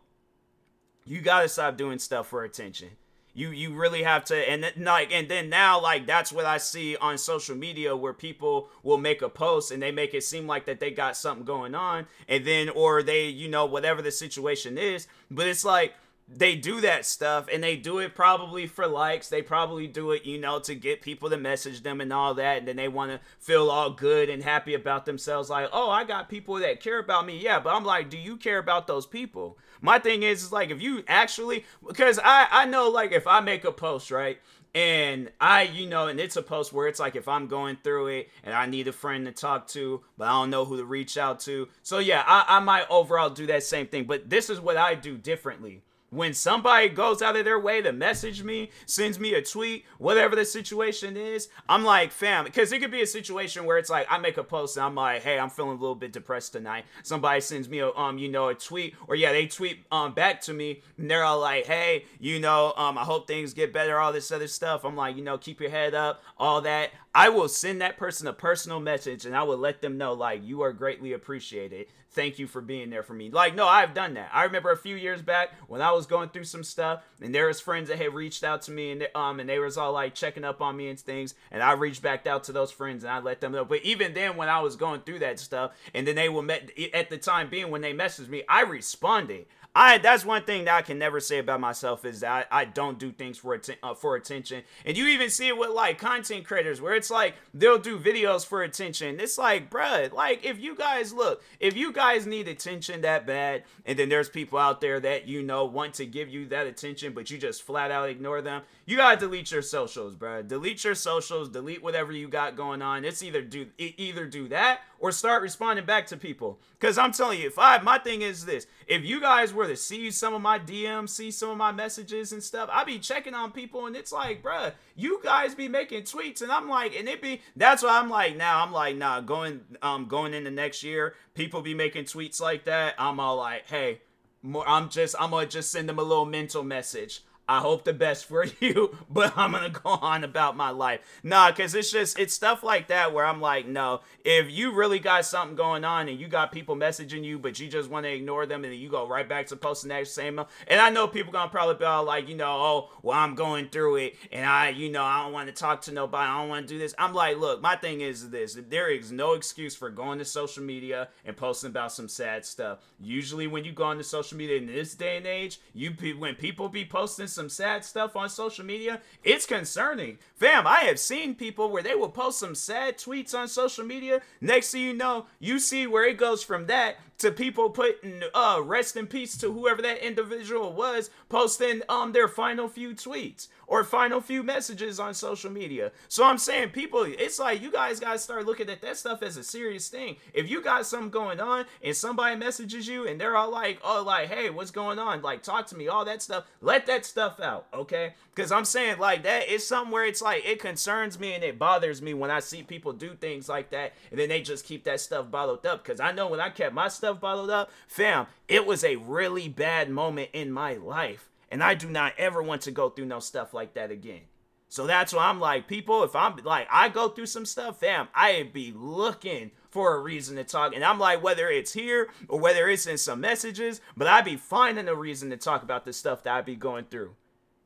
you 1.06 1.20
gotta 1.20 1.50
stop 1.50 1.75
doing 1.75 2.00
stuff 2.00 2.27
for 2.27 2.46
attention. 2.46 2.91
You 3.34 3.50
you 3.50 3.74
really 3.74 4.03
have 4.03 4.24
to, 4.25 4.50
and 4.50 4.63
then, 4.63 4.72
like, 4.77 5.12
and 5.12 5.27
then 5.27 5.50
now 5.50 5.82
like 5.82 6.06
that's 6.06 6.32
what 6.32 6.46
I 6.46 6.58
see 6.58 6.96
on 6.96 7.18
social 7.18 7.53
media 7.53 7.98
where 7.98 8.13
people 8.13 8.70
will 8.82 8.98
make 8.98 9.22
a 9.22 9.27
post 9.27 9.72
and 9.72 9.84
they 9.84 9.91
make 9.91 10.13
it 10.13 10.24
seem 10.24 10.48
like 10.48 10.65
that 10.68 10.80
they 10.80 10.89
got 10.89 11.18
something 11.18 11.44
going 11.46 11.75
on, 11.75 12.08
and 12.30 12.46
then 12.46 12.70
or 12.70 13.03
they 13.03 13.25
you 13.25 13.50
know 13.50 13.65
whatever 13.65 14.01
the 14.01 14.12
situation 14.12 14.77
is, 14.77 15.08
but 15.30 15.48
it's 15.48 15.65
like 15.65 15.94
they 16.33 16.55
do 16.55 16.81
that 16.81 17.05
stuff 17.05 17.47
and 17.51 17.63
they 17.63 17.75
do 17.75 18.00
it 18.00 18.15
probably 18.15 18.65
for 18.65 18.88
likes. 18.88 19.29
They 19.29 19.41
probably 19.41 19.88
do 19.88 20.11
it, 20.11 20.25
you 20.25 20.38
know, 20.38 20.59
to 20.59 20.75
get 20.75 21.01
people 21.01 21.29
to 21.29 21.38
message 21.38 21.83
them 21.83 22.00
and 22.00 22.13
all 22.13 22.33
that. 22.35 22.59
And 22.59 22.67
then 22.67 22.77
they 22.77 22.88
want 22.88 23.11
to 23.11 23.19
feel 23.39 23.69
all 23.69 23.89
good 23.89 24.29
and 24.29 24.41
happy 24.41 24.73
about 24.73 25.05
themselves. 25.05 25.50
Like, 25.50 25.69
oh, 25.73 25.89
I 25.89 26.03
got 26.03 26.29
people 26.29 26.55
that 26.55 26.79
care 26.79 27.00
about 27.00 27.25
me. 27.25 27.38
Yeah, 27.38 27.59
but 27.59 27.75
I'm 27.75 27.83
like, 27.83 28.09
do 28.09 28.17
you 28.17 28.38
care 28.38 28.59
about 28.59 28.88
those 28.88 29.05
people? 29.05 29.57
My 29.81 30.00
thing 30.00 30.23
is, 30.23 30.43
is 30.43 30.51
like, 30.51 30.69
if 30.69 30.81
you 30.81 31.03
actually, 31.07 31.65
because 31.85 32.19
I, 32.23 32.47
I 32.50 32.65
know, 32.65 32.89
like, 32.89 33.11
if 33.11 33.27
I 33.27 33.41
make 33.41 33.65
a 33.65 33.71
post, 33.71 34.09
right? 34.09 34.39
And 34.73 35.29
I, 35.41 35.63
you 35.63 35.89
know, 35.89 36.07
and 36.07 36.17
it's 36.17 36.38
a 36.38 36.41
post 36.41 36.71
where 36.71 36.88
it's 36.88 37.00
like 37.00 37.17
if 37.17 37.27
I'm 37.27 37.47
going 37.47 37.77
through 37.83 38.07
it 38.07 38.29
and 38.41 38.55
I 38.55 38.67
need 38.67 38.88
a 38.88 38.93
friend 38.93 39.25
to 39.25 39.33
talk 39.33 39.67
to, 39.69 40.01
but 40.17 40.29
I 40.29 40.31
don't 40.31 40.50
know 40.50 40.63
who 40.63 40.77
to 40.77 40.85
reach 40.85 41.17
out 41.17 41.41
to. 41.41 41.67
So 41.83 42.00
yeah, 42.00 42.23
I, 42.25 42.45
I 42.47 42.59
might 42.61 42.85
overall 42.89 43.29
do 43.29 43.47
that 43.47 43.63
same 43.63 43.88
thing. 43.88 44.05
But 44.05 44.29
this 44.29 44.50
is 44.50 44.61
what 44.61 44.77
I 44.77 44.95
do 44.95 45.17
differently 45.17 45.81
when 46.12 46.34
somebody 46.34 46.89
goes 46.89 47.22
out 47.22 47.38
of 47.38 47.46
their 47.46 47.60
way 47.60 47.82
to 47.82 47.91
message 47.94 48.44
me, 48.44 48.70
sends 48.86 49.18
me 49.18 49.34
a 49.34 49.41
tweet, 49.41 49.86
whatever 49.98 50.36
the 50.36 50.44
situation 50.44 51.15
is, 51.15 51.48
I'm 51.70 51.86
like, 51.86 52.12
fam, 52.12 52.44
because 52.44 52.72
it 52.74 52.80
could 52.80 52.91
be 52.91 53.01
a 53.01 53.08
situation 53.08 53.63
where 53.63 53.77
it's 53.77 53.89
like 53.89 54.08
I 54.10 54.18
make 54.18 54.38
a 54.38 54.44
post 54.44 54.75
and 54.75 54.86
I'm 54.86 54.96
like, 54.96 55.24
hey, 55.24 55.39
I'm 55.39 55.50
feeling 55.50 55.77
a 55.77 55.82
little 55.82 55.96
bit 55.96 56.12
depressed 56.12 56.51
tonight. 56.51 56.84
Somebody 57.01 57.39
sends 57.39 57.70
me 57.70 57.80
a 57.80 57.91
um, 57.91 58.18
you 58.18 58.27
know, 58.27 58.50
a 58.50 58.56
tweet, 58.56 58.94
or 59.08 59.15
yeah, 59.15 59.32
they 59.32 59.48
tweet 59.48 59.86
um 59.91 60.13
back 60.13 60.41
to 60.41 60.53
me 60.53 60.82
and 60.98 61.10
they're 61.10 61.24
all 61.24 61.39
like, 61.39 61.65
hey, 61.65 62.06
you 62.20 62.39
know, 62.39 62.74
um, 62.75 62.98
I 62.98 63.03
hope 63.03 63.25
things 63.25 63.53
get 63.53 63.72
better, 63.72 63.98
all 63.98 64.12
this 64.12 64.32
other 64.32 64.48
stuff. 64.48 64.84
I'm 64.84 64.98
like, 64.98 65.15
you 65.15 65.24
know, 65.24 65.38
keep 65.38 65.62
your 65.62 65.70
head 65.72 65.96
up, 65.96 66.24
all 66.38 66.60
that. 66.62 66.91
I 67.13 67.30
will 67.30 67.50
send 67.50 67.82
that 67.82 67.98
person 67.98 68.27
a 68.27 68.34
personal 68.34 68.80
message 68.80 69.25
and 69.25 69.36
I 69.36 69.44
will 69.44 69.58
let 69.58 69.82
them 69.82 69.98
know 69.98 70.13
like 70.13 70.44
you 70.44 70.62
are 70.62 70.72
greatly 70.72 71.12
appreciated. 71.13 71.88
Thank 72.13 72.39
you 72.39 72.48
for 72.48 72.62
being 72.62 72.89
there 72.89 73.03
for 73.03 73.13
me. 73.13 73.30
Like, 73.30 73.56
no, 73.56 73.68
I've 73.68 73.94
done 73.94 74.15
that. 74.15 74.30
I 74.34 74.44
remember 74.44 74.72
a 74.72 74.77
few 74.77 74.96
years 74.98 75.22
back 75.22 75.51
when 75.68 75.82
I 75.82 75.91
was 75.91 76.00
going 76.05 76.29
through 76.29 76.46
some 76.46 76.63
stuff, 76.63 77.03
and 77.22 77.34
there 77.34 77.48
was 77.48 77.60
friends 77.60 77.89
that 77.89 77.98
had 77.98 78.13
reached 78.13 78.43
out 78.43 78.62
to 78.63 78.72
me, 78.72 78.91
and 78.91 79.01
they, 79.01 79.08
um, 79.13 79.39
and 79.39 79.50
they 79.50 79.60
was 79.60 79.77
all 79.77 79.91
like 79.91 80.15
checking 80.15 80.43
up 80.43 80.62
on 80.62 80.77
me 80.77 80.89
and 80.89 81.00
things, 81.00 81.34
and 81.51 81.62
I 81.62 81.74
reached 81.74 82.01
back 82.01 82.27
out 82.27 82.46
to 82.46 82.51
those 82.51 82.72
friends 82.72 83.03
and 83.03 83.12
I 83.12 83.20
let 83.20 83.41
them 83.41 83.51
know. 83.51 83.65
But 83.65 83.84
even 83.84 84.13
then, 84.13 84.38
when 84.38 84.50
I 84.50 84.60
was 84.60 84.75
going 84.75 85.01
through 85.01 85.20
that 85.20 85.39
stuff, 85.39 85.72
and 85.93 86.08
then 86.08 86.15
they 86.15 86.29
were 86.29 86.41
met 86.41 86.72
at 86.93 87.10
the 87.10 87.17
time 87.17 87.50
being 87.50 87.72
when 87.72 87.81
they 87.81 87.93
messaged 87.93 88.29
me, 88.29 88.43
I 88.48 88.63
responded. 88.63 89.46
I 89.73 89.99
that's 89.99 90.25
one 90.25 90.43
thing 90.43 90.65
that 90.65 90.75
I 90.75 90.81
can 90.81 90.99
never 90.99 91.21
say 91.21 91.37
about 91.37 91.61
myself 91.61 92.03
is 92.03 92.19
that 92.19 92.47
I, 92.51 92.61
I 92.61 92.65
don't 92.65 92.99
do 92.99 93.11
things 93.11 93.37
for 93.37 93.53
atten- 93.53 93.77
uh, 93.81 93.93
for 93.93 94.17
attention. 94.17 94.63
And 94.85 94.97
you 94.97 95.07
even 95.07 95.29
see 95.29 95.47
it 95.47 95.57
with 95.57 95.69
like 95.69 95.97
content 95.97 96.43
creators 96.43 96.81
where 96.81 96.93
it's 96.93 97.09
like 97.09 97.35
they'll 97.53 97.77
do 97.77 97.97
videos 97.97 98.45
for 98.45 98.63
attention. 98.63 99.21
It's 99.21 99.37
like, 99.37 99.69
bruh, 99.69 100.11
like 100.11 100.45
if 100.45 100.59
you 100.59 100.75
guys 100.75 101.13
look, 101.13 101.41
if 101.61 101.77
you 101.77 101.93
guys 101.93 102.25
need 102.25 102.49
attention 102.49 103.01
that 103.01 103.25
bad, 103.25 103.63
and 103.85 103.97
then 103.97 104.09
there's 104.09 104.27
people 104.27 104.59
out 104.59 104.81
there 104.81 104.99
that 104.99 105.27
you 105.27 105.41
know 105.41 105.63
want 105.63 105.93
to 105.95 106.05
give 106.05 106.27
you 106.27 106.47
that 106.47 106.67
attention, 106.67 107.13
but 107.13 107.31
you 107.31 107.37
just 107.37 107.63
flat 107.63 107.91
out 107.91 108.09
ignore 108.09 108.41
them, 108.41 108.63
you 108.85 108.97
gotta 108.97 109.17
delete 109.17 109.51
your 109.51 109.61
socials, 109.61 110.17
bruh. 110.17 110.45
Delete 110.45 110.83
your 110.83 110.95
socials, 110.95 111.47
delete 111.47 111.81
whatever 111.81 112.11
you 112.11 112.27
got 112.27 112.57
going 112.57 112.81
on. 112.81 113.05
It's 113.05 113.23
either 113.23 113.41
do 113.41 113.67
either 113.77 114.25
do 114.25 114.49
that 114.49 114.81
or 114.99 115.13
start 115.13 115.41
responding 115.41 115.85
back 115.85 116.07
to 116.07 116.17
people. 116.17 116.59
Cause 116.81 116.97
I'm 116.97 117.11
telling 117.11 117.39
you, 117.39 117.45
if 117.45 117.59
I 117.59 117.77
my 117.77 118.00
thing 118.00 118.23
is 118.23 118.43
this, 118.45 118.65
if 118.88 119.05
you 119.05 119.21
guys 119.21 119.53
were 119.53 119.67
to 119.67 119.75
see 119.75 120.09
some 120.09 120.33
of 120.33 120.41
my 120.41 120.57
DMs, 120.57 121.09
see 121.09 121.29
some 121.29 121.51
of 121.51 121.57
my 121.57 121.71
messages 121.71 122.31
and 122.31 122.41
stuff, 122.41 122.69
I'd 122.73 122.88
be 122.88 122.97
checking 122.97 123.35
on 123.35 123.51
people 123.51 123.85
and 123.85 123.95
it's 123.95 124.11
like, 124.11 124.41
bruh, 124.41 124.73
you 124.95 125.21
guys 125.23 125.53
be 125.53 125.67
making 125.67 126.03
tweets 126.03 126.41
and 126.41 126.51
I'm 126.51 126.67
like, 126.67 126.95
and 126.97 127.07
it 127.07 127.21
be 127.21 127.41
that's 127.55 127.83
why 127.83 128.00
I'm 128.00 128.09
like 128.09 128.35
now 128.35 128.63
I'm 128.63 128.71
like, 128.71 128.97
nah, 128.97 129.21
going 129.21 129.61
um 129.83 130.07
going 130.07 130.33
into 130.33 130.50
next 130.50 130.81
year, 130.81 131.13
people 131.35 131.61
be 131.61 131.75
making 131.75 132.05
tweets 132.05 132.41
like 132.41 132.65
that. 132.65 132.95
I'm 132.97 133.19
all 133.19 133.38
like, 133.38 133.69
hey, 133.69 134.01
more 134.41 134.67
I'm 134.67 134.89
just 134.89 135.15
I'm 135.19 135.29
gonna 135.29 135.45
just 135.45 135.71
send 135.71 135.88
them 135.88 136.00
a 136.00 136.03
little 136.03 136.25
mental 136.25 136.63
message. 136.63 137.23
I 137.51 137.60
hope 137.60 137.84
the 137.84 137.91
best 137.91 138.25
for 138.25 138.46
you, 138.62 138.98
but 139.10 139.34
I'm 139.38 139.51
gonna 139.51 139.70
go 139.70 139.89
on 139.89 140.24
about 140.24 140.55
my 140.55 140.70
life. 140.70 141.01
Nah, 141.22 141.51
cause 141.51 141.75
it's 141.75 141.91
just 141.91 142.17
it's 142.17 142.34
stuff 142.34 142.63
like 142.63 142.88
that 142.88 143.13
where 143.13 143.25
I'm 143.25 143.41
like, 143.41 143.67
no, 143.67 144.01
if 144.24 144.50
you 144.50 144.72
really 144.72 145.00
got 145.00 145.25
something 145.25 145.58
going 145.58 145.84
on 145.84 146.08
and 146.08 146.17
you 146.17 146.29
got 146.29 146.53
people 146.53 146.77
messaging 146.77 147.25
you, 147.25 147.38
but 147.38 147.60
you 147.60 147.67
just 147.67 147.89
want 147.89 148.05
to 148.05 148.12
ignore 148.12 148.46
them 148.46 148.63
and 148.63 148.72
then 148.72 148.79
you 148.79 148.88
go 148.88 149.05
right 149.05 149.27
back 149.27 149.48
to 149.48 149.58
posting 149.58 149.89
that 149.89 150.08
same 150.08 150.39
and 150.67 150.79
I 150.79 150.89
know 150.89 151.10
people 151.10 151.34
gonna 151.34 151.50
probably 151.50 151.75
be 151.75 151.84
all 151.84 152.05
like, 152.05 152.29
you 152.29 152.36
know, 152.36 152.51
oh, 152.51 152.89
well, 153.03 153.17
I'm 153.17 153.36
going 153.36 153.67
through 153.67 153.98
it 153.98 154.15
and 154.31 154.46
I, 154.46 154.70
you 154.70 154.89
know, 154.89 155.03
I 155.03 155.24
don't 155.24 155.34
want 155.34 155.48
to 155.48 155.53
talk 155.53 155.81
to 155.81 155.91
nobody, 155.91 156.30
I 156.30 156.39
don't 156.39 156.47
want 156.47 156.67
to 156.69 156.73
do 156.73 156.80
this. 156.80 156.95
I'm 156.97 157.13
like, 157.13 157.38
look, 157.38 157.62
my 157.62 157.75
thing 157.75 157.99
is 157.99 158.30
this: 158.30 158.58
there 158.69 158.89
is 158.89 159.12
no 159.12 159.34
excuse 159.34 159.75
for 159.75 159.89
going 159.89 160.19
to 160.19 160.25
social 160.25 160.63
media 160.63 161.10
and 161.25 161.36
posting 161.36 161.69
about 161.69 161.91
some 161.91 162.08
sad 162.08 162.45
stuff. 162.45 162.80
Usually, 162.97 163.47
when 163.47 163.65
you 163.65 163.73
go 163.73 163.84
on 163.84 163.97
to 163.97 164.04
social 164.06 164.38
media 164.38 164.58
in 164.58 164.67
this 164.67 164.95
day 164.95 165.17
and 165.17 165.28
age, 165.28 165.60
you 165.73 165.91
when 166.17 166.36
people 166.36 166.69
be 166.69 166.86
posting 166.86 167.28
some 167.28 167.40
some 167.41 167.49
sad 167.49 167.84
stuff 167.84 168.15
on 168.15 168.30
social 168.30 168.63
media, 168.63 169.01
it's 169.23 169.47
concerning. 169.47 170.19
Fam, 170.36 170.67
I 170.67 170.82
have 170.82 170.99
seen 170.99 171.34
people 171.34 171.71
where 171.71 171.82
they 171.82 171.95
will 171.95 172.10
post 172.10 172.38
some 172.38 172.54
sad 172.54 172.99
tweets 172.99 173.34
on 173.34 173.47
social 173.47 173.84
media. 173.84 174.21
Next 174.39 174.69
thing 174.69 174.82
you 174.82 174.93
know, 174.93 175.25
you 175.39 175.58
see 175.58 175.88
where 175.88 176.08
it 176.08 176.17
goes 176.17 176.43
from 176.43 176.67
that 176.67 176.97
to 177.21 177.32
people 177.32 177.69
putting 177.69 178.23
uh 178.34 178.60
rest 178.63 178.95
in 178.95 179.06
peace 179.06 179.38
to 179.38 179.54
whoever 179.54 179.80
that 179.80 180.04
individual 180.04 180.73
was 180.73 181.12
posting 181.30 181.84
um 181.88 182.13
their 182.13 182.27
final 182.27 182.67
few 182.67 182.95
tweets 182.95 183.47
or 183.67 183.84
final 183.84 184.19
few 184.19 184.41
messages 184.41 184.99
on 184.99 185.13
social 185.13 185.51
media. 185.51 185.91
So 186.08 186.25
I'm 186.25 186.39
saying 186.39 186.69
people 186.71 187.04
it's 187.04 187.38
like 187.38 187.62
you 187.62 187.71
guys 187.71 187.99
got 187.99 188.13
to 188.13 188.19
start 188.19 188.47
looking 188.47 188.69
at 188.71 188.82
that 188.82 188.97
stuff 188.97 189.21
as 189.21 189.38
a 189.38 189.43
serious 189.43 189.88
thing. 189.88 190.15
If 190.34 190.49
you 190.49 190.63
got 190.63 190.88
something 190.88 191.12
going 191.12 191.39
on 191.39 191.65
and 191.84 191.95
somebody 191.95 192.36
messages 192.36 192.88
you 192.88 193.08
and 193.08 193.21
they're 193.21 193.38
all 193.38 193.51
like, 193.51 193.80
"Oh 193.84 194.04
like, 194.06 194.27
hey, 194.27 194.49
what's 194.49 194.71
going 194.71 194.97
on? 194.97 195.21
Like 195.21 195.43
talk 195.43 195.67
to 195.67 195.77
me." 195.77 195.88
All 195.88 196.04
that 196.06 196.23
stuff. 196.23 196.45
Let 196.60 196.88
that 196.88 197.06
stuff 197.06 197.31
out, 197.39 197.67
okay? 197.74 198.15
Cuz 198.36 198.52
I'm 198.52 198.65
saying 198.65 198.98
like 198.98 199.24
that 199.24 199.48
is 199.48 199.67
something 199.67 199.91
where 199.91 200.06
it's 200.06 200.22
like 200.22 200.44
it 200.46 200.60
concerns 200.60 201.20
me 201.20 201.34
and 201.34 201.44
it 201.44 201.60
bothers 201.60 202.02
me 202.02 202.13
when 202.13 202.32
I 202.32 202.39
see 202.39 202.63
people 202.63 202.94
do 202.94 203.13
things 203.13 203.48
like 203.48 203.70
that 203.72 203.94
and 204.10 204.20
then 204.20 204.30
they 204.30 204.41
just 204.41 204.65
keep 204.65 204.86
that 204.86 205.00
stuff 205.00 205.30
bottled 205.30 205.65
up 205.65 205.84
cuz 205.84 206.00
I 206.00 206.12
know 206.12 206.28
when 206.28 206.39
I 206.39 206.50
kept 206.50 206.74
my 206.74 206.88
stuff 206.88 207.12
stuff 207.12 207.20
bottled 207.20 207.50
up, 207.50 207.72
fam, 207.88 208.28
it 208.48 208.65
was 208.65 208.84
a 208.84 208.96
really 208.96 209.50
bad 209.50 209.89
moment 209.89 210.30
in 210.34 210.52
my 210.52 210.76
life. 210.76 211.30
And 211.50 211.63
I 211.63 211.74
do 211.74 211.89
not 211.89 212.13
ever 212.17 212.41
want 212.41 212.62
to 212.62 212.72
go 212.72 212.89
through 212.89 213.06
no 213.06 213.20
stuff 213.20 213.54
like 213.54 213.74
that 213.74 213.91
again. 213.91 214.22
So 214.70 214.88
that's 214.88 215.12
why 215.12 215.26
I'm 215.26 215.41
like, 215.41 215.67
people, 215.67 216.04
if 216.04 216.15
I'm 216.15 216.38
like, 216.46 216.67
I 216.72 216.88
go 216.88 217.10
through 217.10 217.26
some 217.26 217.46
stuff, 217.46 217.82
fam, 217.82 218.08
I 218.15 218.50
be 218.54 218.72
looking 218.74 219.52
for 219.70 219.96
a 219.96 220.00
reason 220.00 220.38
to 220.38 220.46
talk. 220.46 220.74
And 220.74 220.86
I'm 220.86 221.00
like, 221.00 221.22
whether 221.22 221.50
it's 221.50 221.74
here 221.74 222.10
or 222.30 222.39
whether 222.39 222.70
it's 222.70 222.86
in 222.86 222.98
some 222.98 223.20
messages, 223.20 223.82
but 223.98 224.08
I'd 224.08 224.24
be 224.24 224.38
finding 224.38 224.88
a 224.88 224.96
reason 224.96 225.30
to 225.32 225.38
talk 225.38 225.63
about 225.63 225.84
the 225.84 225.91
stuff 225.91 226.24
that 226.24 226.36
I'd 226.36 226.46
be 226.46 226.56
going 226.56 226.86
through. 226.86 227.15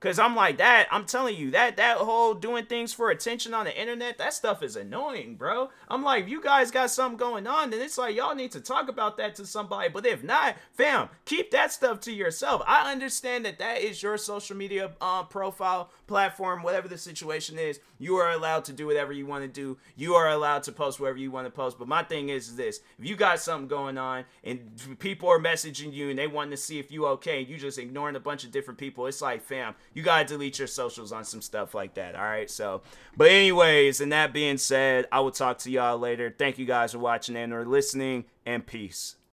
Cause 0.02 0.20
I'm 0.20 0.36
like 0.36 0.58
that. 0.58 0.88
I'm 0.92 1.06
telling 1.06 1.36
you 1.36 1.52
that 1.52 1.78
that 1.78 1.98
whole 1.98 2.34
doing 2.34 2.66
things 2.66 2.94
for 2.94 3.10
attention 3.10 3.54
on 3.54 3.66
the 3.66 3.80
internet, 3.80 4.18
that 4.18 4.34
stuff 4.34 4.62
is 4.62 4.76
annoying, 4.76 5.36
bro. 5.36 5.70
I'm 5.88 6.04
like, 6.04 6.26
if 6.26 6.30
you 6.30 6.44
guys 6.44 6.70
got 6.70 6.92
something 6.92 7.18
going 7.18 7.48
on, 7.48 7.70
then 7.70 7.82
it's 7.82 7.98
like 7.98 8.16
y'all 8.16 8.36
need 8.36 8.52
to 8.52 8.60
talk 8.60 8.90
about 8.90 9.18
that 9.18 9.36
to 9.36 9.46
somebody. 9.46 9.90
But 9.90 10.06
if 10.06 10.22
not, 10.22 10.58
fam, 10.74 11.10
keep 11.24 11.50
that 11.52 11.72
stuff 11.72 12.02
to 12.02 12.12
yourself. 12.12 12.62
I 12.68 12.92
understand 12.92 13.46
that 13.46 13.58
that 13.60 13.82
is 13.82 14.04
your 14.04 14.18
social 14.18 14.58
media 14.58 14.92
uh, 15.00 15.24
profile 15.24 15.90
platform, 16.08 16.62
whatever 16.62 16.90
the 16.90 16.98
situation 16.98 17.58
is. 17.58 17.80
You 17.98 18.18
are 18.18 18.32
allowed 18.32 18.66
to 18.66 18.74
do 18.74 18.86
whatever 18.88 19.14
you 19.14 19.26
want 19.26 19.44
to 19.44 19.48
do. 19.48 19.78
You 19.96 20.16
are 20.16 20.30
allowed 20.30 20.64
to 20.64 20.74
post 20.74 21.00
wherever 21.00 21.18
you 21.18 21.32
want 21.32 21.48
to 21.48 21.52
post. 21.52 21.80
But 21.80 21.88
my 21.88 22.04
thing 22.04 22.30
is 22.30 22.58
this: 22.58 22.82
if 23.00 23.08
you 23.08 23.16
got 23.16 23.40
something 23.40 23.70
going 23.70 23.98
on 23.98 24.26
and 24.44 25.00
people 25.00 25.30
are 25.30 25.40
messaging 25.40 25.94
you 25.94 26.10
and 26.10 26.20
they 26.20 26.28
want 26.28 26.52
to 26.52 26.58
see 26.58 26.80
if 26.80 26.92
you 26.92 27.08
okay, 27.08 27.40
and 27.40 27.48
you 27.48 27.58
just 27.58 27.80
ignoring 27.80 28.18
a 28.18 28.20
bunch 28.20 28.44
of 28.44 28.52
different 28.52 28.78
people, 28.78 29.08
it's 29.08 29.22
like, 29.22 29.42
fam 29.42 29.74
you 29.96 30.04
gotta 30.04 30.26
delete 30.26 30.60
your 30.60 30.68
socials 30.68 31.12
on 31.12 31.24
some 31.24 31.42
stuff 31.42 31.74
like 31.74 31.96
that. 31.96 32.16
All 32.16 32.22
right. 32.22 32.52
So, 32.52 32.84
but 33.18 33.32
anyways, 33.32 34.02
and 34.02 34.12
that 34.12 34.34
being 34.34 34.58
said, 34.58 35.08
I 35.12 35.22
will 35.22 35.32
talk 35.32 35.58
to 35.60 35.72
y'all 35.72 35.98
later. 35.98 36.36
Thank 36.38 36.60
you 36.60 36.66
guys 36.66 36.92
for 36.92 37.00
watching 37.00 37.36
and 37.36 37.54
or 37.54 37.66
listening, 37.66 38.26
and 38.46 38.68
peace. 38.68 39.16